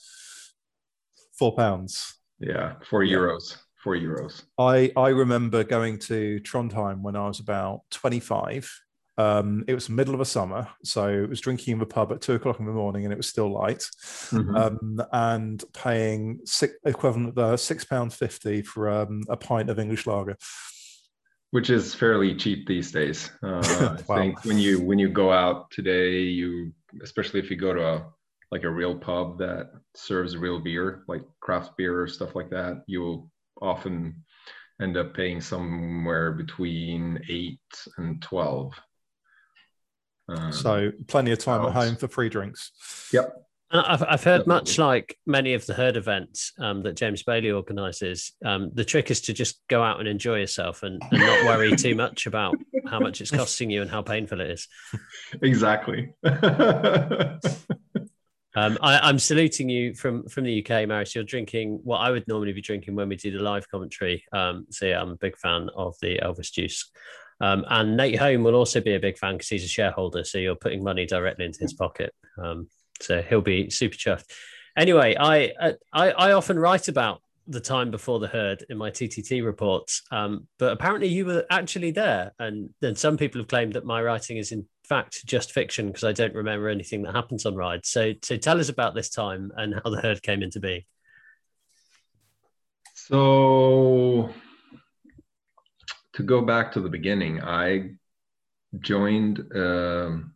[1.37, 2.15] Four pounds.
[2.39, 3.17] Yeah, four yeah.
[3.17, 3.57] euros.
[3.83, 4.43] Four euros.
[4.57, 8.71] I I remember going to Trondheim when I was about twenty five,
[9.17, 12.11] um, it was the middle of a summer, so it was drinking in the pub
[12.11, 14.55] at two o'clock in the morning, and it was still light, mm-hmm.
[14.55, 20.05] um, and paying six, equivalent uh, six pound fifty for um, a pint of English
[20.05, 20.35] lager,
[21.51, 23.31] which is fairly cheap these days.
[23.41, 23.95] Uh, wow.
[24.09, 27.85] I think when you when you go out today, you especially if you go to
[27.85, 28.05] a
[28.51, 32.83] like a real pub that serves real beer, like craft beer or stuff like that,
[32.85, 34.25] you will often
[34.81, 37.59] end up paying somewhere between eight
[37.97, 38.73] and twelve
[40.27, 42.71] um, so plenty of time at home for free drinks.
[43.13, 43.45] Yep.
[43.71, 44.53] I've, I've heard Definitely.
[44.53, 48.33] much like many of the herd events um, that James Bailey organises.
[48.43, 51.75] Um, the trick is to just go out and enjoy yourself and, and not worry
[51.75, 52.55] too much about
[52.87, 54.67] how much it's costing you and how painful it is.
[55.41, 56.13] Exactly.
[56.23, 57.39] um,
[58.81, 61.15] I, am saluting you from from the UK, Marius.
[61.15, 64.23] You're drinking what I would normally be drinking when we do the live commentary.
[64.31, 66.89] Um, so yeah, I'm a big fan of the Elvis juice.
[67.41, 70.23] Um, and Nate Home will also be a big fan because he's a shareholder.
[70.23, 72.13] So you're putting money directly into his pocket.
[72.41, 72.67] Um,
[73.01, 74.25] so he'll be super chuffed.
[74.77, 78.89] Anyway, I, uh, I, I often write about the time before the herd in my
[78.89, 82.33] TTT reports, um, but apparently you were actually there.
[82.39, 86.03] And then some people have claimed that my writing is in fact just fiction because
[86.03, 87.89] I don't remember anything that happens on rides.
[87.89, 90.83] So, so tell us about this time and how the herd came into being.
[92.95, 93.84] So
[96.25, 97.91] go back to the beginning, I
[98.79, 99.39] joined.
[99.55, 100.33] Um,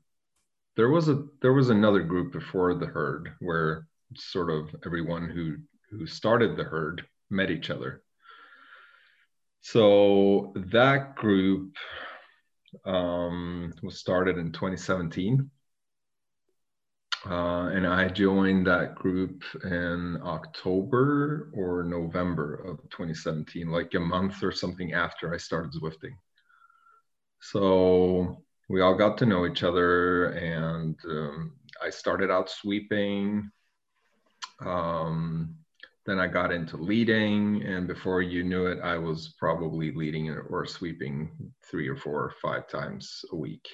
[0.76, 5.58] there was a there was another group before the herd where sort of everyone who
[5.92, 8.02] who started the herd met each other.
[9.62, 11.76] So that group
[12.86, 15.50] um, was started in 2017.
[17.26, 24.42] Uh, and I joined that group in October or November of 2017, like a month
[24.42, 26.16] or something after I started Zwifting.
[27.42, 31.54] So we all got to know each other, and um,
[31.84, 33.52] I started out sweeping.
[34.66, 35.56] Um,
[36.06, 40.66] then I got into leading, and before you knew it, I was probably leading or
[40.66, 41.32] sweeping
[41.70, 43.68] three or four or five times a week.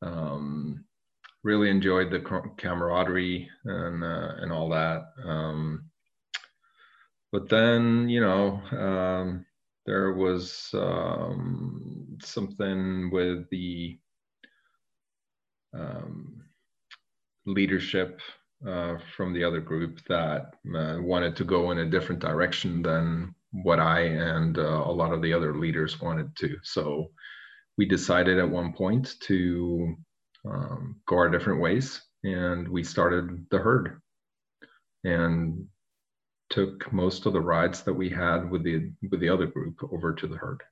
[0.00, 0.84] Um,
[1.44, 2.20] really enjoyed the
[2.56, 5.04] camaraderie and uh, and all that.
[5.24, 5.84] Um,
[7.30, 9.46] but then you know um,
[9.86, 13.98] there was um, something with the
[15.74, 16.42] um,
[17.46, 18.20] leadership
[18.66, 23.34] uh, from the other group that uh, wanted to go in a different direction than
[23.62, 26.56] what I and uh, a lot of the other leaders wanted to.
[26.62, 27.10] So
[27.76, 29.96] we decided at one point to
[30.48, 32.02] um, go our different ways.
[32.22, 34.00] And we started the herd
[35.04, 35.66] and
[36.50, 40.14] took most of the rides that we had with the with the other group over
[40.14, 40.62] to the herd.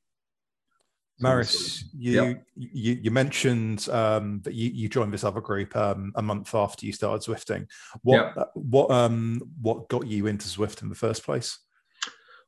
[1.21, 2.45] Marius, you, yep.
[2.57, 6.87] you you mentioned um, that you, you joined this other group um, a month after
[6.87, 7.67] you started Zwifting.
[8.03, 8.49] What yep.
[8.55, 11.59] what um what got you into Zwift in the first place?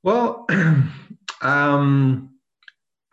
[0.03, 0.47] Well,
[1.43, 2.35] um,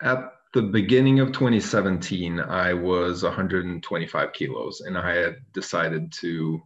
[0.02, 6.60] at the beginning of 2017, I was 125 kilos, and I had decided to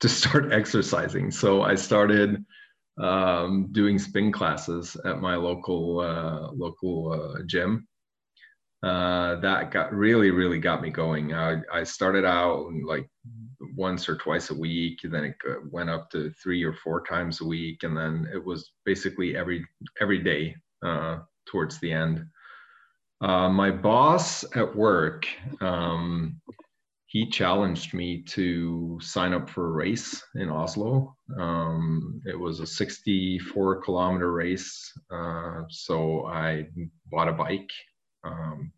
[0.00, 1.30] to start exercising.
[1.30, 2.44] So I started
[3.00, 7.86] um, doing spin classes at my local uh, local uh, gym.
[8.82, 11.32] Uh, that got really really got me going.
[11.32, 13.08] I, I started out like
[13.76, 15.36] once or twice a week, then it
[15.70, 19.64] went up to three or four times a week, and then it was basically every
[20.00, 22.26] every day uh, towards the end.
[23.22, 25.26] Uh, my boss at work,
[25.60, 26.40] um,
[27.06, 31.14] he challenged me to sign up for a race in Oslo.
[31.38, 34.92] Um, it was a 64 kilometer race.
[35.08, 36.66] Uh, so I
[37.12, 37.70] bought a bike
[38.24, 38.72] um,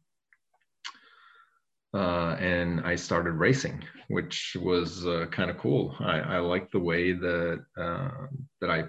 [1.94, 5.94] uh, and I started racing, which was uh, kind of cool.
[6.00, 8.26] I, I liked the way that uh,
[8.60, 8.84] that I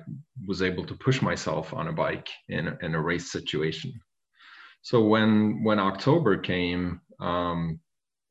[0.45, 3.93] was able to push myself on a bike in, in a race situation.
[4.85, 7.79] So when when October came, um,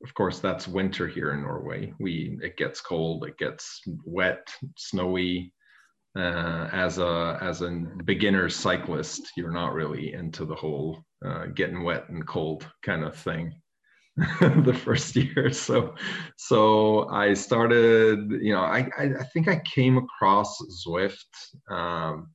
[0.04, 1.92] of course that's winter here in Norway.
[1.98, 4.46] We it gets cold, it gets wet,
[4.76, 5.52] snowy.
[6.16, 7.70] Uh, as a as a
[8.04, 13.16] beginner cyclist, you're not really into the whole uh, getting wet and cold kind of
[13.16, 13.52] thing.
[14.16, 15.96] the first year, so
[16.36, 18.30] so I started.
[18.30, 21.34] You know, I I, I think I came across Zwift
[21.68, 22.28] um,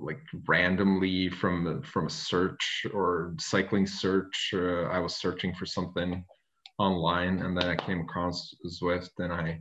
[0.00, 4.50] like randomly from from a search or cycling search.
[4.54, 6.24] Uh, I was searching for something
[6.78, 9.60] online, and then I came across Zwift, and I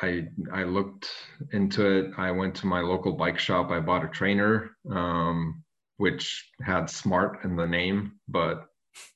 [0.00, 1.08] I I looked
[1.52, 2.12] into it.
[2.16, 3.70] I went to my local bike shop.
[3.70, 5.62] I bought a trainer, um,
[5.98, 8.66] which had smart in the name, but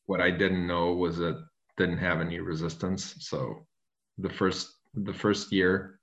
[0.07, 1.37] what I didn't know was it
[1.77, 3.15] didn't have any resistance.
[3.21, 3.67] So
[4.19, 5.99] the first the first year,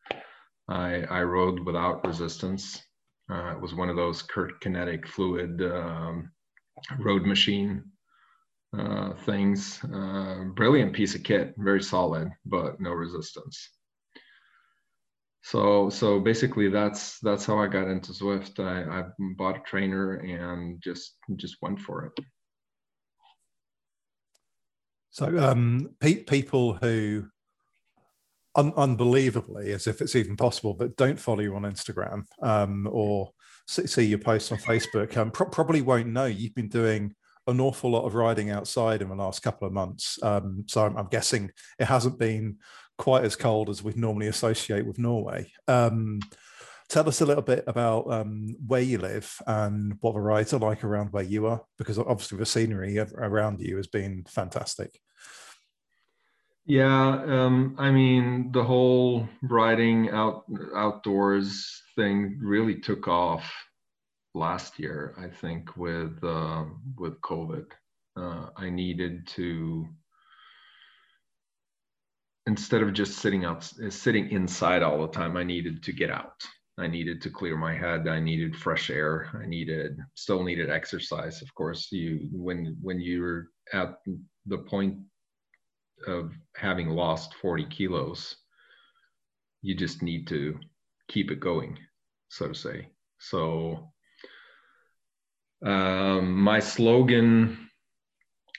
[0.68, 2.82] I I rode without resistance
[3.32, 6.32] uh, it was one of those Kurt Kinetic fluid um,
[7.00, 7.84] road machine
[8.78, 9.80] uh, things.
[9.84, 13.70] Uh, brilliant piece of kit, very solid, but no resistance.
[15.42, 18.60] So so basically that's that's how I got into Zwift.
[18.60, 19.04] I, I
[19.38, 22.26] bought a trainer and just just went for it.
[25.12, 27.28] So um, pe- people who
[28.56, 33.32] un- unbelievably, as if it's even possible, but don't follow you on Instagram um, or
[33.68, 37.14] see your posts on Facebook, um, pro- probably won't know you've been doing
[37.48, 40.22] an awful lot of riding outside in the last couple of months.
[40.24, 42.58] Um, so I'm, I'm, guessing it hasn't been
[42.98, 45.52] quite as cold as we'd normally associate with Norway.
[45.68, 46.20] Um,
[46.90, 50.60] tell us a little bit about um, where you live and what the rides are
[50.60, 55.00] like around where you are, because obviously the scenery around you has been fantastic.
[56.66, 60.46] Yeah, um, I mean the whole riding out
[60.76, 63.52] outdoors thing really took off
[64.34, 65.16] last year.
[65.20, 66.66] I think with uh,
[66.98, 67.66] with COVID,
[68.18, 69.88] uh, I needed to
[72.48, 75.38] instead of just sitting out sitting inside all the time.
[75.38, 76.44] I needed to get out.
[76.80, 78.08] I needed to clear my head.
[78.08, 79.30] I needed fresh air.
[79.40, 81.44] I needed still needed exercise.
[81.44, 84.00] Of course, you when when you're at
[84.48, 84.98] the point
[86.08, 88.36] of having lost 40 kilos,
[89.62, 90.60] you just need to
[91.08, 91.78] keep it going,
[92.30, 92.90] so to say.
[93.20, 93.92] So,
[95.66, 97.70] um, my slogan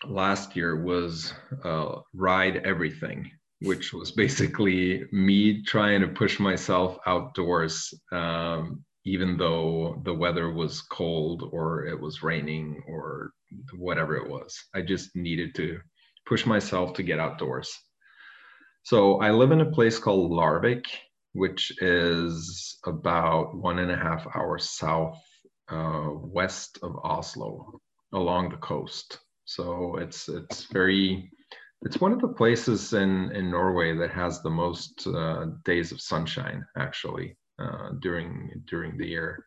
[0.05, 1.32] last year was
[1.64, 3.30] uh, ride everything,
[3.61, 10.82] which was basically me trying to push myself outdoors, um, even though the weather was
[10.82, 13.32] cold or it was raining or
[13.76, 14.59] whatever it was.
[14.74, 15.78] I just needed to
[16.27, 17.77] push myself to get outdoors.
[18.83, 20.85] So I live in a place called Larvik,
[21.33, 25.20] which is about one and a half hours south
[25.68, 27.81] uh, west of Oslo,
[28.12, 29.18] along the coast.
[29.45, 31.31] So it's it's very
[31.83, 36.01] it's one of the places in in Norway that has the most uh, days of
[36.01, 39.47] sunshine actually uh, during during the year.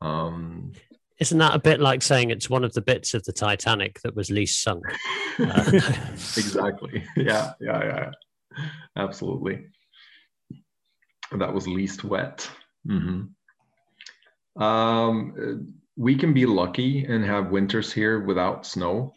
[0.00, 0.72] Um,
[1.22, 4.16] isn't that a bit like saying it's one of the bits of the Titanic that
[4.16, 4.84] was least sunk?
[5.38, 5.64] Uh,
[6.36, 7.04] exactly.
[7.16, 8.10] Yeah, yeah, yeah.
[8.96, 9.66] Absolutely.
[11.30, 12.50] That was least wet.
[12.88, 14.60] Mm-hmm.
[14.60, 19.14] Um, we can be lucky and have winters here without snow.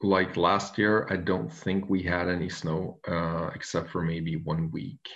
[0.00, 4.70] Like last year, I don't think we had any snow uh, except for maybe one
[4.70, 5.06] week.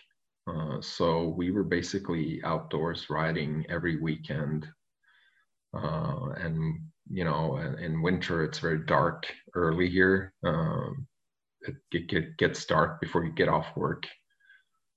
[0.46, 4.68] Uh, so we were basically outdoors riding every weekend
[5.74, 10.32] uh, and you know, in, in, winter it's very dark early here.
[10.44, 11.06] Um,
[11.62, 14.06] it, it, it gets dark before you get off work,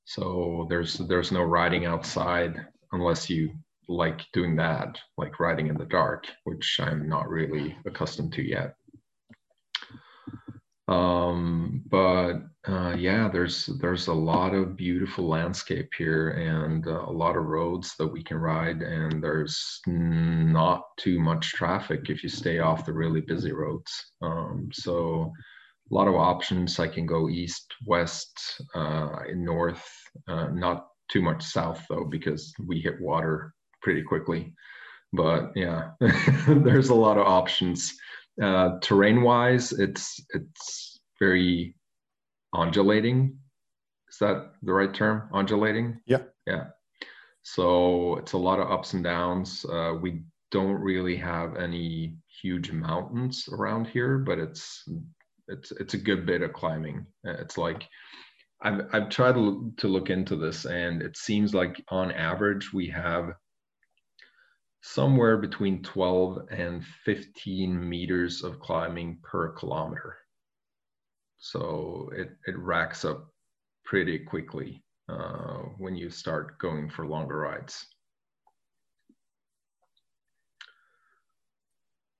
[0.05, 2.55] so there's there's no riding outside
[2.91, 3.51] unless you
[3.87, 8.75] like doing that, like riding in the dark, which I'm not really accustomed to yet.
[10.87, 12.35] Um, but
[12.67, 17.45] uh, yeah, there's there's a lot of beautiful landscape here and uh, a lot of
[17.45, 22.85] roads that we can ride, and there's not too much traffic if you stay off
[22.85, 23.91] the really busy roads.
[24.21, 25.31] Um, so
[25.91, 26.79] a lot of options.
[26.79, 29.87] I can go east, west, uh, north,
[30.27, 33.53] uh, not too much south though, because we hit water
[33.83, 34.53] pretty quickly.
[35.13, 35.91] But yeah,
[36.47, 37.93] there's a lot of options.
[38.41, 41.75] Uh, terrain wise, it's it's very
[42.55, 43.37] undulating.
[44.09, 45.29] Is that the right term?
[45.33, 45.99] Undulating?
[46.05, 46.23] Yeah.
[46.47, 46.65] Yeah.
[47.43, 49.65] So it's a lot of ups and downs.
[49.65, 54.83] Uh, we don't really have any huge mountains around here, but it's
[55.47, 57.05] it's it's a good bit of climbing.
[57.23, 57.87] It's like
[58.61, 62.87] I've I've tried to, to look into this, and it seems like on average we
[62.87, 63.33] have
[64.81, 70.17] somewhere between 12 and 15 meters of climbing per kilometer.
[71.37, 73.27] So it, it racks up
[73.83, 77.85] pretty quickly uh, when you start going for longer rides.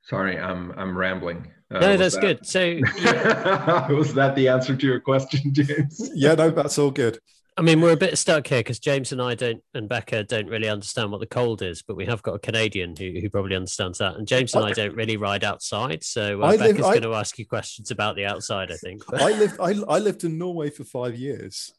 [0.04, 1.52] Sorry, I'm I'm rambling.
[1.74, 2.22] Uh, no, that's that...
[2.22, 2.46] good.
[2.46, 2.60] So,
[3.96, 6.12] was that the answer to your question, James?
[6.14, 7.18] yeah, no, that's all good.
[7.58, 10.50] I mean, we're a bit stuck here because James and I don't, and Becca don't
[10.50, 13.56] really understand what the cold is, but we have got a Canadian who, who probably
[13.56, 14.16] understands that.
[14.16, 17.40] And James and I, I don't really ride outside, so uh, Becca's going to ask
[17.40, 18.72] you questions about the outside.
[18.72, 19.04] I think.
[19.14, 21.72] I lived, I, I lived in Norway for five years.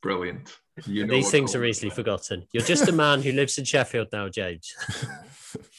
[0.00, 0.56] Brilliant.
[0.86, 2.46] You know These things are easily forgotten.
[2.52, 4.74] You're just a man who lives in Sheffield now, James.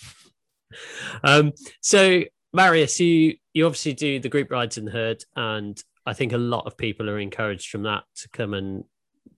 [1.24, 2.24] um, so
[2.54, 6.38] Marius, you you obviously do the group rides in the herd, and I think a
[6.38, 8.86] lot of people are encouraged from that to come and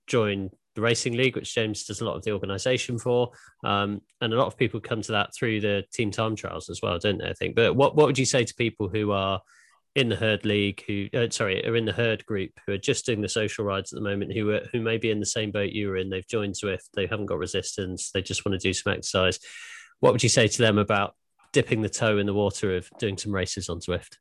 [0.05, 3.31] join the racing league, which James does a lot of the organisation for,
[3.63, 6.79] um, and a lot of people come to that through the team time trials as
[6.81, 7.27] well, don't they?
[7.27, 7.55] I think.
[7.55, 9.41] But what what would you say to people who are
[9.95, 13.05] in the herd league, who uh, sorry, are in the herd group, who are just
[13.05, 15.51] doing the social rides at the moment, who are who may be in the same
[15.51, 16.09] boat you were in?
[16.09, 19.39] They've joined Zwift, they haven't got resistance, they just want to do some exercise.
[20.01, 21.15] What would you say to them about
[21.51, 24.17] dipping the toe in the water of doing some races on Zwift?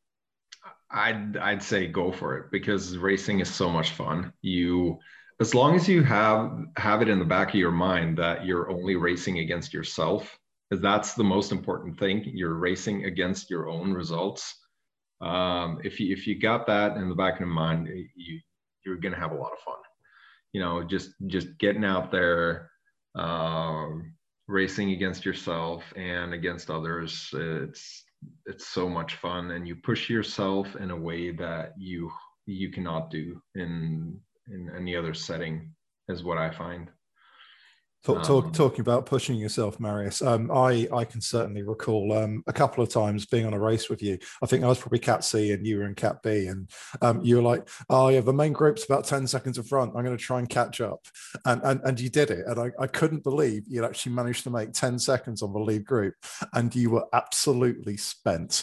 [0.91, 4.32] I'd I'd say go for it because racing is so much fun.
[4.43, 4.99] You
[5.41, 8.70] as long as you have have it in the back of your mind that you're
[8.70, 10.39] only racing against yourself,
[10.70, 12.24] that's the most important thing.
[12.24, 14.55] You're racing against your own results.
[15.20, 18.41] Um, if you if you got that in the back of your mind, you
[18.84, 19.74] you're gonna have a lot of fun.
[20.53, 22.70] You know, just just getting out there,
[23.14, 24.14] um,
[24.47, 27.28] racing against yourself and against others.
[27.34, 28.05] It's
[28.47, 32.11] it's so much fun and you push yourself in a way that you
[32.47, 34.19] you cannot do in
[34.53, 35.71] in any other setting
[36.09, 36.91] is what i find
[38.05, 40.22] Talk, talk, um, talking about pushing yourself, Marius.
[40.22, 43.90] Um, I I can certainly recall um, a couple of times being on a race
[43.90, 44.18] with you.
[44.40, 46.70] I think I was probably Cat C and you were in Cat B, and
[47.03, 49.94] um, you were like, "Oh yeah, the main group's about ten seconds in front.
[49.96, 51.07] I'm going to try and catch up,"
[51.44, 52.46] and and and you did it.
[52.46, 55.84] And I, I couldn't believe you actually managed to make ten seconds on the lead
[55.84, 56.14] group,
[56.55, 58.62] and you were absolutely spent.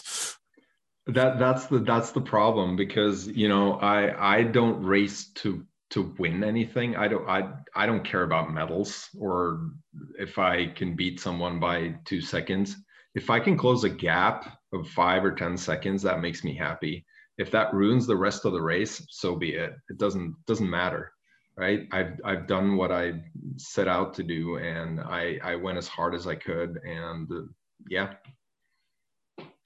[1.08, 6.14] That that's the that's the problem because you know I I don't race to to
[6.18, 6.96] win anything.
[6.96, 9.70] I don't I I don't care about medals or
[10.18, 12.76] if I can beat someone by 2 seconds.
[13.14, 17.06] If I can close a gap of 5 or 10 seconds, that makes me happy.
[17.38, 19.74] If that ruins the rest of the race, so be it.
[19.88, 21.12] It doesn't doesn't matter.
[21.56, 21.88] Right?
[21.92, 23.22] I've I've done what I
[23.56, 27.42] set out to do and I I went as hard as I could and uh,
[27.88, 28.14] yeah.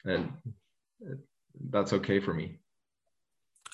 [0.04, 0.32] And
[1.04, 1.14] uh,
[1.70, 2.59] that's okay for me.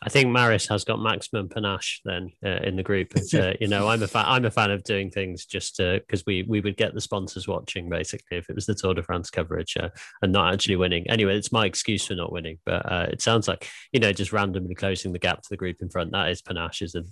[0.06, 3.12] I think Marius has got maximum panache then uh, in the group.
[3.34, 4.24] uh, you know, I'm a fan.
[4.26, 7.88] I'm a fan of doing things just because we we would get the sponsors watching
[7.88, 9.88] basically if it was the Tour de France coverage uh,
[10.22, 11.10] and not actually winning.
[11.10, 12.58] Anyway, it's my excuse for not winning.
[12.64, 15.78] But uh, it sounds like you know just randomly closing the gap to the group
[15.82, 16.12] in front.
[16.12, 17.08] That is panache, isn't?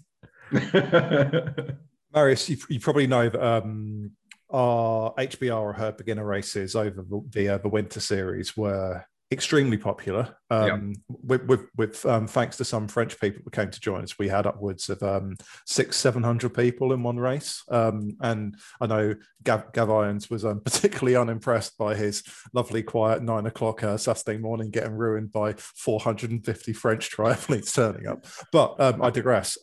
[2.15, 4.13] Marius, you, you, probably know that um,
[4.51, 9.77] our HBR or her beginner races over the the, uh, the winter series were extremely
[9.77, 10.37] popular.
[10.49, 14.19] Um, With, with, with um, thanks to some French people who came to join us,
[14.19, 17.63] we had upwards of um, six, seven hundred people in one race.
[17.71, 22.23] Um, and I know Gav, Gav Ions was um, particularly unimpressed by his
[22.55, 27.11] lovely, quiet nine o'clock uh, Saturday morning getting ruined by four hundred and fifty French
[27.15, 28.25] triathletes turning up.
[28.53, 29.59] But um, I digress.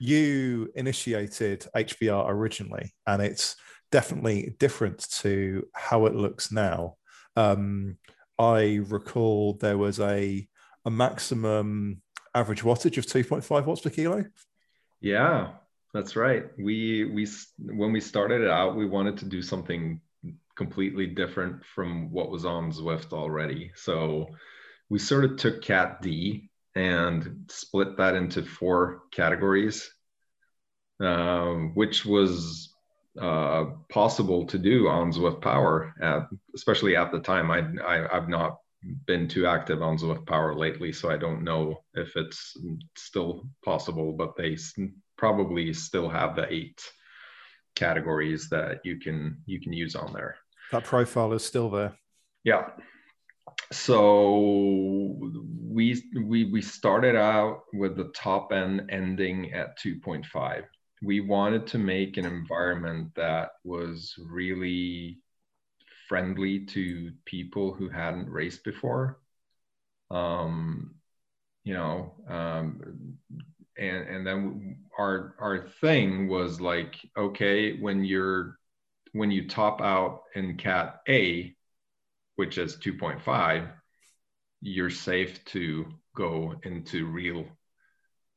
[0.00, 3.56] you initiated HBR originally, and it's
[3.92, 6.96] definitely different to how it looks now
[7.36, 7.98] Um,
[8.38, 10.46] I recall there was a
[10.84, 12.02] a maximum
[12.34, 14.24] average wattage of 2.5 watts per kilo.
[15.00, 15.52] Yeah,
[15.92, 16.46] that's right.
[16.58, 17.26] We we
[17.58, 20.00] when we started it out, we wanted to do something
[20.56, 23.72] completely different from what was on Zwift already.
[23.74, 24.28] So
[24.88, 29.90] we sort of took Cat D and split that into four categories,
[31.00, 32.73] um, which was
[33.20, 37.50] uh, possible to do on Zwift Power, at, especially at the time.
[37.50, 38.58] I, I, I've not
[39.06, 42.56] been too active on Zwift Power lately, so I don't know if it's
[42.96, 44.56] still possible, but they
[45.16, 46.82] probably still have the eight
[47.74, 50.36] categories that you can you can use on there.
[50.72, 51.94] That profile is still there.
[52.44, 52.70] Yeah.
[53.72, 55.16] So
[55.62, 60.64] we we we started out with the top end ending at 2.5.
[61.04, 65.20] We wanted to make an environment that was really
[66.08, 69.20] friendly to people who hadn't raced before.
[70.10, 70.94] Um,
[71.64, 73.18] you know, um,
[73.76, 78.58] and and then our our thing was like, okay, when you're
[79.12, 81.54] when you top out in cat A,
[82.36, 83.70] which is 2.5,
[84.60, 85.86] you're safe to
[86.16, 87.46] go into real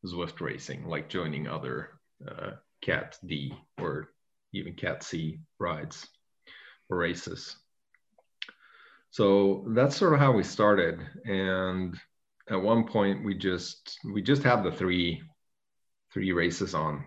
[0.05, 2.51] Zwift racing, like joining other uh,
[2.82, 4.09] cat D or
[4.53, 6.07] even cat C rides
[6.89, 7.55] or races.
[9.11, 10.99] So that's sort of how we started.
[11.26, 11.97] And
[12.49, 15.22] at one point we just we just had the three
[16.13, 17.03] three races on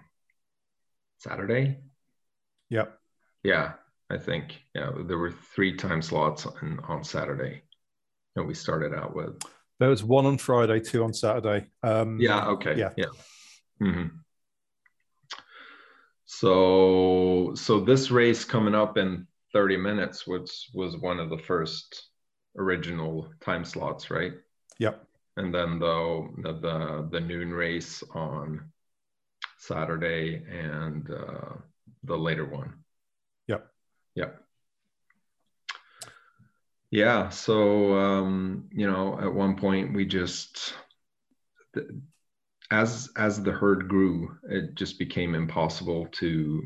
[1.19, 1.79] Saturday.
[2.69, 2.99] Yep.
[3.43, 3.73] Yeah,
[4.11, 7.63] I think yeah there were three time slots on, on Saturday
[8.37, 9.41] that we started out with.
[9.79, 11.67] There was one on Friday, two on Saturday.
[11.83, 12.49] Um, yeah.
[12.49, 12.77] Okay.
[12.77, 12.91] Yeah.
[12.97, 13.07] Yeah.
[13.81, 14.09] Mm-hmm.
[16.33, 22.09] So so this race coming up in 30 minutes, which was one of the first
[22.57, 24.35] original time slots, right?
[24.79, 25.05] Yep.
[25.37, 26.29] And then the
[26.63, 28.71] the the noon race on
[29.59, 31.57] Saturday and uh,
[32.05, 32.75] the later one.
[33.49, 33.67] Yep.
[34.15, 34.45] Yep.
[36.93, 37.29] Yeah.
[37.31, 40.75] So um, you know, at one point we just
[42.71, 46.63] as as the herd grew, it just became impossible to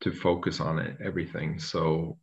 [0.00, 1.58] to focus on it, everything.
[1.58, 2.18] So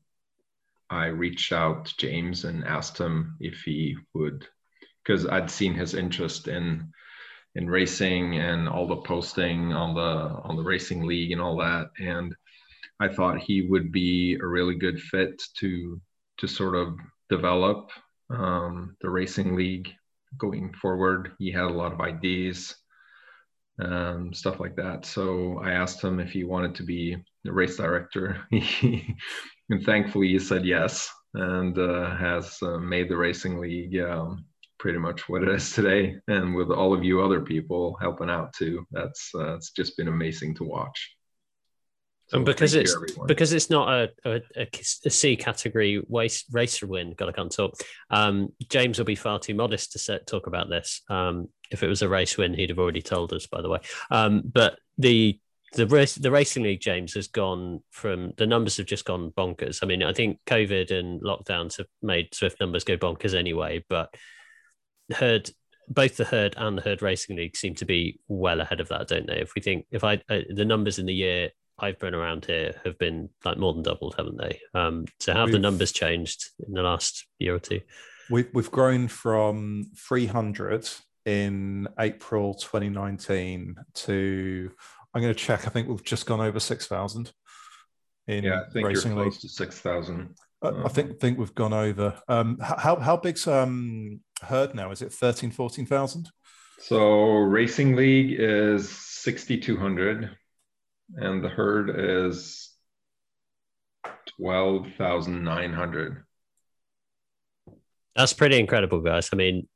[0.89, 4.47] I reached out to James and asked him if he would,
[5.03, 6.91] because I'd seen his interest in
[7.55, 11.89] in racing and all the posting on the on the racing league and all that,
[11.99, 12.35] and
[12.99, 16.01] I thought he would be a really good fit to
[16.37, 16.97] to sort of
[17.29, 17.91] develop
[18.29, 19.89] um, the racing league
[20.37, 21.31] going forward.
[21.39, 22.75] He had a lot of ideas,
[23.81, 25.05] um, stuff like that.
[25.05, 28.45] So I asked him if he wanted to be the race director.
[28.51, 34.45] and thankfully, he said yes and uh, has uh, made the racing league um,
[34.79, 36.15] pretty much what it is today.
[36.27, 40.07] And with all of you other people helping out too, that's uh, it's just been
[40.07, 41.15] amazing to watch.
[42.29, 44.67] So and because it's because it's not a, a,
[45.03, 47.73] a C category race, racer win, God, I can't talk.
[48.11, 51.01] Um, James will be far too modest to set, talk about this.
[51.09, 53.79] Um, if it was a race win, he'd have already told us, by the way.
[54.11, 55.39] Um, but the
[55.73, 59.79] the race, the racing league, James, has gone from the numbers have just gone bonkers.
[59.81, 64.13] I mean, I think COVID and lockdowns have made Zwift numbers go bonkers anyway, but
[65.11, 65.49] herd
[65.87, 69.07] both the herd and the herd racing league seem to be well ahead of that,
[69.07, 69.41] don't they?
[69.41, 71.49] If we think if I uh, the numbers in the year
[71.81, 74.59] I've been around here have been like more than doubled, haven't they?
[74.73, 77.81] Um, so how have the numbers changed in the last year or two?
[78.29, 80.89] We've we've grown from 300
[81.25, 84.71] in April 2019 to
[85.13, 85.65] I'm going to check.
[85.65, 87.31] I think we've just gone over 6,000
[88.27, 89.31] in yeah, I think racing you're league.
[89.31, 90.35] close to 6,000.
[90.61, 92.21] Uh, I think think we've gone over.
[92.27, 94.91] Um, how how big's um herd now?
[94.91, 96.29] Is it 13, 14,000?
[96.79, 100.29] So racing league is 6,200
[101.15, 102.73] and the herd is
[104.37, 106.23] 12,900.
[108.15, 109.29] That's pretty incredible, guys.
[109.31, 109.67] I mean,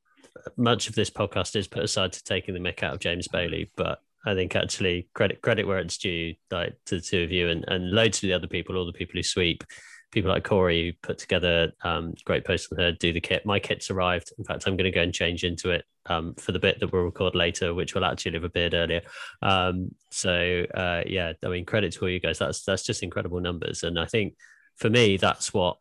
[0.58, 3.72] much of this podcast is put aside to taking the mick out of James Bailey,
[3.76, 7.50] but I think actually credit credit where it's due, like to the two of you
[7.50, 9.64] and, and loads of the other people, all the people who sweep,
[10.12, 13.46] people like Corey who put together um, great post on her, do the kit.
[13.46, 14.32] My kit's arrived.
[14.38, 16.92] In fact, I'm going to go and change into it um, for the bit that
[16.92, 19.02] we'll record later, which will actually have appeared earlier.
[19.42, 22.40] Um, so uh, yeah, I mean, credit to all you guys.
[22.40, 24.36] That's that's just incredible numbers, and I think
[24.78, 25.78] for me, that's what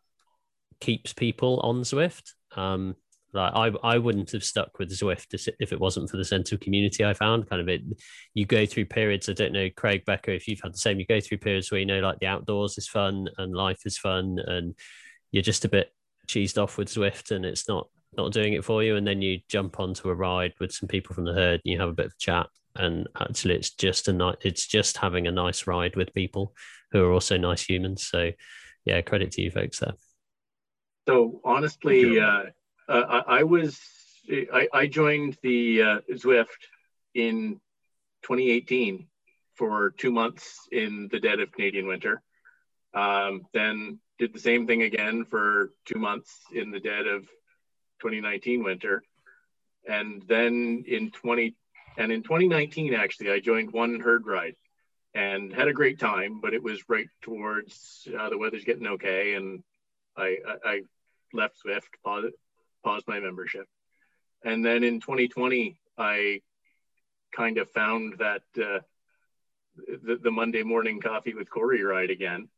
[0.79, 2.31] keeps people on Zwift.
[2.55, 2.95] Um,
[3.33, 6.59] like I, I wouldn't have stuck with Zwift if it wasn't for the sense of
[6.59, 7.49] community I found.
[7.49, 7.81] Kind of it,
[8.35, 9.27] you go through periods.
[9.27, 10.99] I don't know, Craig Becca, if you've had the same.
[10.99, 13.97] You go through periods where you know, like the outdoors is fun and life is
[13.97, 14.75] fun, and
[15.31, 15.91] you're just a bit
[16.27, 19.39] cheesed off with Zwift and it's not not doing it for you, and then you
[19.49, 22.07] jump onto a ride with some people from the herd and you have a bit
[22.07, 26.13] of chat, and actually it's just a nice it's just having a nice ride with
[26.13, 26.53] people
[26.91, 28.07] who are also nice humans.
[28.07, 28.31] So
[28.85, 29.93] yeah, credit to you folks there.
[31.07, 32.43] So honestly, uh,
[32.87, 33.79] uh, I, I, was
[34.29, 36.47] I, I joined the uh, Zwift
[37.13, 37.59] in
[38.23, 39.07] 2018
[39.55, 42.21] for two months in the dead of Canadian winter.
[42.93, 47.27] Um, then did the same thing again for two months in the dead of
[48.03, 49.01] 2019 winter.
[49.87, 51.55] And then in 20
[51.97, 54.55] and in 2019, actually, I joined one herd ride
[55.13, 59.35] and had a great time, but it was right towards uh, the weather's getting okay.
[59.35, 59.63] And
[60.17, 60.81] I, I, I
[61.33, 62.33] left Zwift, paused,
[62.83, 63.67] paused my membership.
[64.43, 66.41] And then in 2020, I
[67.31, 68.79] kind of found that uh,
[69.77, 72.49] the, the, Monday morning coffee with Corey ride again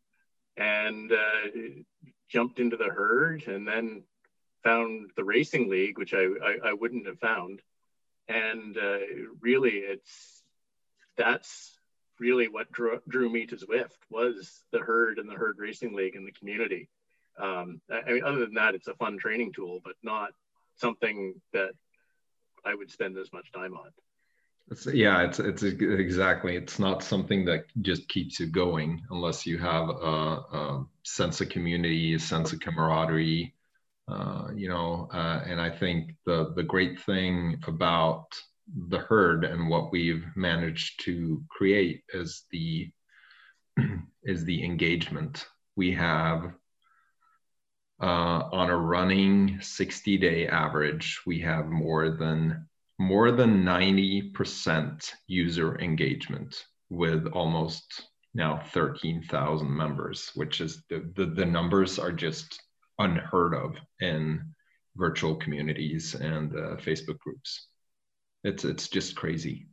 [0.58, 1.50] and uh,
[2.30, 4.04] jumped into the herd and then
[4.66, 7.62] found the racing league, which I, I, I wouldn't have found.
[8.28, 8.98] And uh,
[9.40, 10.42] really, it's
[11.16, 11.78] that's
[12.20, 16.16] really what drew, drew me to Zwift was the herd and the herd racing league
[16.16, 16.90] and the community.
[17.40, 20.32] Um, I mean, other than that, it's a fun training tool, but not
[20.78, 21.72] something that
[22.66, 23.92] I would spend as much time on.
[24.72, 26.56] It's, yeah, it's it's exactly.
[26.56, 31.50] It's not something that just keeps you going unless you have a, a sense of
[31.50, 33.54] community, a sense of camaraderie.
[34.08, 38.26] Uh, you know, uh, and I think the the great thing about
[38.90, 42.90] the herd and what we've managed to create is the
[44.24, 45.48] is the engagement.
[45.76, 46.54] We have
[48.02, 55.80] uh, on a running 60 day average we have more than more than 90% user
[55.80, 62.62] engagement with almost now 13,000 members, which is the, the, the, numbers are just
[63.00, 64.54] unheard of in
[64.96, 67.68] virtual communities and uh, Facebook groups.
[68.44, 69.68] It's, it's just crazy.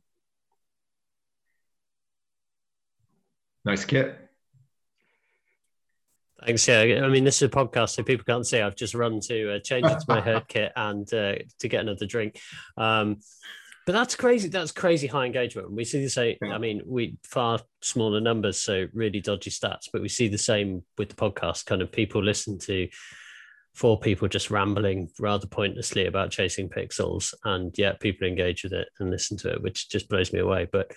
[3.65, 4.19] Nice kit.
[6.45, 6.67] Thanks.
[6.67, 8.61] Yeah, I mean, this is a podcast, so people can't see.
[8.61, 11.83] I've just run to uh, change it to my herd kit and uh, to get
[11.83, 12.41] another drink.
[12.77, 13.19] Um,
[13.87, 14.49] but that's crazy.
[14.49, 15.73] That's crazy high engagement.
[15.73, 16.37] We see the same.
[16.43, 19.89] I mean, we far smaller numbers, so really dodgy stats.
[19.93, 21.67] But we see the same with the podcast.
[21.67, 22.89] Kind of people listen to
[23.75, 28.89] four people just rambling rather pointlessly about chasing pixels, and yet people engage with it
[29.01, 30.69] and listen to it, which just blows me away.
[30.71, 30.93] But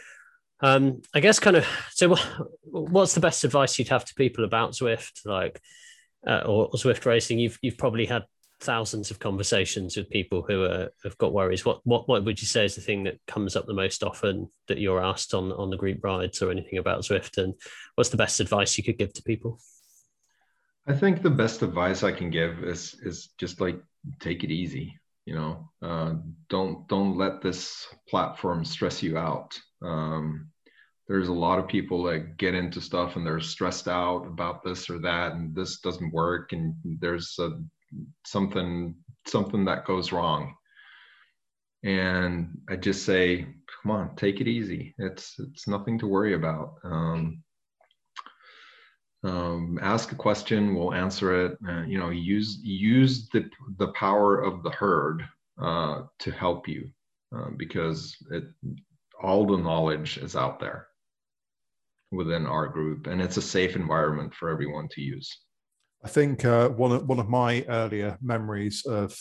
[0.61, 2.15] um, I guess kind of so
[2.63, 5.25] what's the best advice you'd have to people about Zwift?
[5.25, 5.59] like
[6.27, 7.39] uh, or, or Zwift racing?
[7.39, 8.25] You've you've probably had
[8.61, 11.65] thousands of conversations with people who are, have got worries.
[11.65, 14.49] What what what would you say is the thing that comes up the most often
[14.67, 17.37] that you're asked on on the group rides or anything about Zwift?
[17.37, 17.53] And
[17.95, 19.59] what's the best advice you could give to people?
[20.87, 23.81] I think the best advice I can give is is just like
[24.19, 24.97] take it easy.
[25.25, 26.13] You know, uh,
[26.49, 29.59] don't don't let this platform stress you out.
[29.81, 30.49] Um,
[31.07, 34.89] there's a lot of people that get into stuff and they're stressed out about this
[34.89, 37.51] or that, and this doesn't work, and there's a,
[38.25, 38.95] something
[39.27, 40.55] something that goes wrong.
[41.83, 43.47] And I just say,
[43.83, 44.95] come on, take it easy.
[44.97, 46.75] It's it's nothing to worry about.
[46.83, 47.43] Um,
[49.23, 51.57] um, ask a question, we'll answer it.
[51.67, 55.23] Uh, you know, use use the the power of the herd
[55.61, 56.89] uh, to help you
[57.35, 58.45] uh, because it
[59.21, 60.87] all the knowledge is out there
[62.11, 65.39] within our group and it's a safe environment for everyone to use
[66.05, 69.17] i think uh, one, of, one of my earlier memories of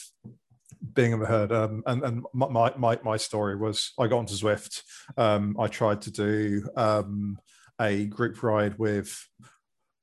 [0.93, 4.35] being in the herd um, and, and my, my, my story was i got onto
[4.35, 4.83] zwift
[5.17, 7.39] um, i tried to do um,
[7.81, 9.27] a group ride with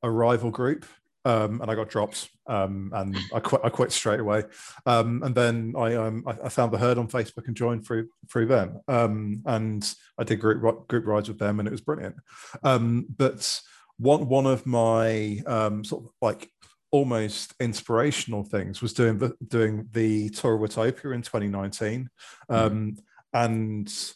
[0.03, 0.85] a rival group
[1.23, 3.61] um, and I got dropped, um, and I quit.
[3.63, 4.43] I quit straight away,
[4.87, 8.47] um, and then I, um, I, found the herd on Facebook and joined through through
[8.47, 12.15] them, and I did group group rides with them, and it was brilliant.
[12.63, 13.61] But
[13.97, 15.43] one one of my
[15.83, 16.49] sort of like
[16.91, 22.09] almost inspirational things was doing the doing the tour of Watopia in 2019,
[22.49, 22.89] mm-hmm.
[23.33, 24.13] and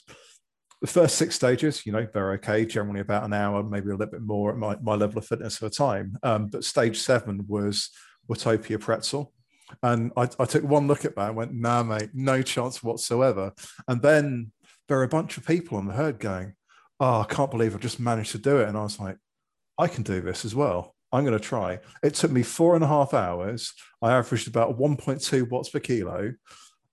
[0.81, 4.11] the first six stages, you know, they're okay, generally about an hour, maybe a little
[4.11, 6.17] bit more at my, my level of fitness at a time.
[6.21, 7.89] Um, but stage seven was
[8.29, 9.33] Watopia Pretzel.
[9.81, 13.51] And I, I, took one look at that and went, nah, mate, no chance whatsoever.
[13.87, 14.51] And then
[14.87, 16.53] there were a bunch of people on the herd going,
[16.99, 18.67] oh, I can't believe I've just managed to do it.
[18.67, 19.17] And I was like,
[19.79, 20.94] I can do this as well.
[21.15, 21.79] I'm going to try.
[22.03, 23.73] It took me four and a half hours.
[24.01, 26.33] I averaged about 1.2 watts per kilo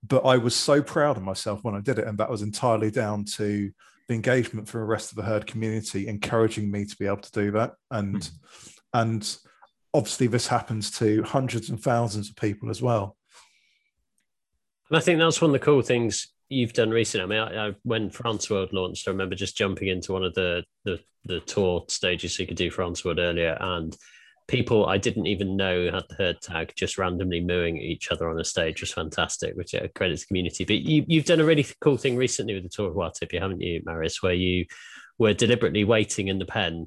[0.07, 2.91] but I was so proud of myself when I did it, and that was entirely
[2.91, 3.71] down to
[4.09, 7.33] the engagement from the rest of the herd community encouraging me to be able to
[7.33, 7.75] do that.
[7.91, 8.79] And mm.
[8.95, 9.37] and
[9.95, 13.17] obviously this happens to hundreds and thousands of people as well.
[14.91, 17.25] And I think that's one of the cool things you've done recently.
[17.25, 20.35] I mean, I, I, when France World launched, I remember just jumping into one of
[20.35, 23.97] the, the the tour stages so you could do France World earlier, and
[24.49, 28.29] people I didn't even know had the herd tag just randomly mooing at each other
[28.29, 30.65] on a stage was fantastic, which uh, credits the community.
[30.65, 33.61] But you, you've done a really cool thing recently with the Tour of Watopia, haven't
[33.61, 34.67] you, Marius, where you
[35.19, 36.87] were deliberately waiting in the pen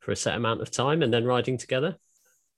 [0.00, 1.96] for a set amount of time and then riding together?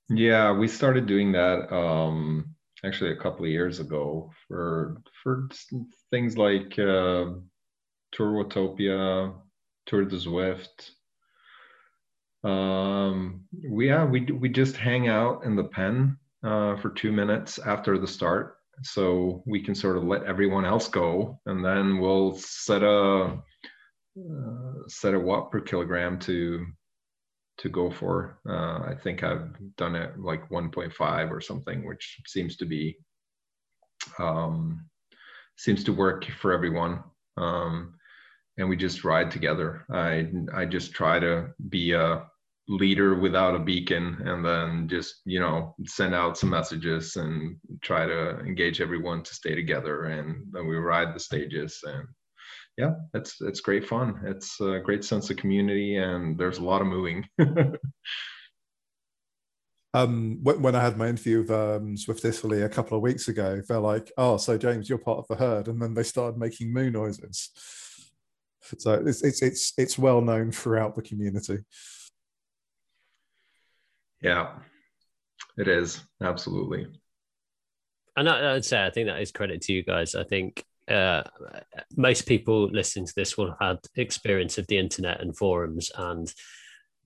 [0.08, 2.53] Yeah, we started doing that um,
[2.84, 5.48] actually a couple of years ago for for
[6.10, 7.26] things like uh,
[8.12, 9.34] Tour Watopia,
[9.86, 10.90] Tour de Zwift.
[12.48, 17.58] Um, we yeah we we just hang out in the pen uh, for two minutes
[17.58, 22.36] after the start, so we can sort of let everyone else go, and then we'll
[22.36, 23.38] set a
[24.16, 26.66] uh, set a watt per kilogram to
[27.58, 28.38] to go for.
[28.48, 32.96] Uh, I think I've done it like 1.5 or something, which seems to be
[34.18, 34.86] um,
[35.56, 37.02] seems to work for everyone.
[37.36, 37.94] Um,
[38.58, 39.84] and we just ride together.
[39.90, 42.24] I I just try to be a
[42.68, 48.06] leader without a beacon, and then just you know send out some messages and try
[48.06, 50.04] to engage everyone to stay together.
[50.04, 52.06] And then we ride the stages and
[52.76, 54.20] yeah, it's it's great fun.
[54.24, 57.24] It's a great sense of community, and there's a lot of moving.
[59.94, 63.62] um, when, I had my interview with um, Zwift Italy a couple of weeks ago,
[63.68, 66.72] they're like, "Oh, so James, you're part of the herd," and then they started making
[66.72, 67.50] moo noises.
[68.78, 71.58] So it's it's it's it's well known throughout the community.
[74.20, 74.54] Yeah,
[75.56, 76.86] it is absolutely.
[78.16, 80.14] And I, I'd say I think that is credit to you guys.
[80.14, 81.22] I think uh,
[81.96, 86.32] most people listening to this will have had experience of the internet and forums and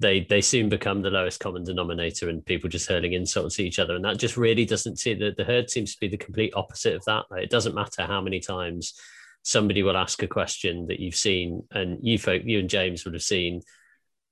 [0.00, 3.78] they they soon become the lowest common denominator and people just hurling insults at each
[3.78, 3.96] other.
[3.96, 6.94] And that just really doesn't see that the herd seems to be the complete opposite
[6.94, 7.24] of that.
[7.30, 8.94] Like, it doesn't matter how many times
[9.42, 13.14] somebody will ask a question that you've seen and you folk you and james would
[13.14, 13.62] have seen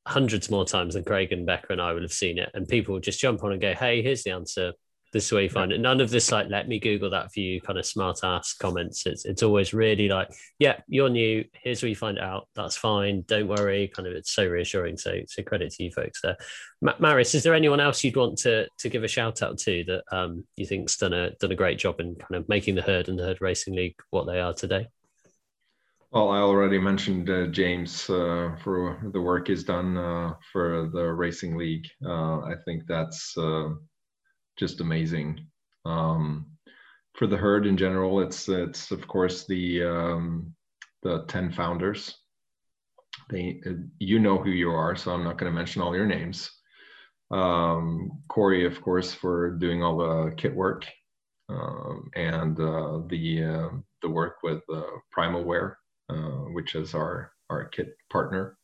[0.06, 2.50] hundreds more times than craig and becca and i would have seen it.
[2.54, 4.72] And people just jump on and go hey here's the answer
[5.16, 5.80] this is where you find it.
[5.80, 9.06] None of this like let me Google that for you kind of smart ass comments.
[9.06, 11.42] It's it's always really like, yeah, you're new.
[11.54, 12.48] Here's where you find it out.
[12.54, 13.24] That's fine.
[13.26, 13.88] Don't worry.
[13.88, 14.98] Kind of it's so reassuring.
[14.98, 16.36] So so credit to you folks there.
[16.82, 19.84] Ma- Marius, is there anyone else you'd want to to give a shout out to
[19.84, 22.82] that um, you think's done a done a great job in kind of making the
[22.82, 24.86] herd and the herd racing league what they are today?
[26.10, 31.04] Well, I already mentioned uh, James uh, for the work he's done uh, for the
[31.04, 31.86] racing league.
[32.04, 33.70] Uh, I think that's uh,
[34.56, 35.46] just amazing.
[35.84, 36.46] Um,
[37.14, 40.54] for the herd in general, it's it's of course the um,
[41.02, 42.14] the ten founders.
[43.30, 43.60] They
[43.98, 46.50] you know who you are, so I'm not going to mention all your names.
[47.30, 50.86] Um, Corey, of course, for doing all the kit work
[51.48, 55.78] um, and uh, the uh, the work with uh, Primal Wear,
[56.10, 58.56] uh, which is our our kit partner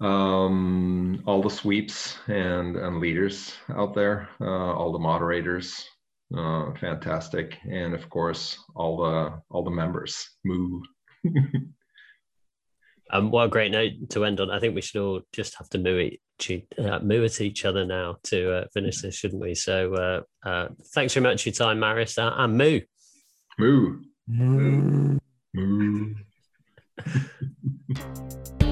[0.00, 5.84] um, all the sweeps and, and leaders out there, uh, all the moderators,
[6.36, 10.30] uh, fantastic, and of course all the all the members.
[10.44, 10.82] Moo.
[13.12, 14.50] um, what a great note to end on.
[14.50, 17.84] I think we should all just have to moo, each, uh, moo at each other
[17.84, 19.54] now to uh, finish this, shouldn't we?
[19.54, 22.80] So uh, uh, thanks very much for your time, Marius, uh, and moo.
[23.58, 24.00] Moo.
[24.28, 25.18] Moo.
[25.54, 26.14] moo.
[26.14, 26.14] moo.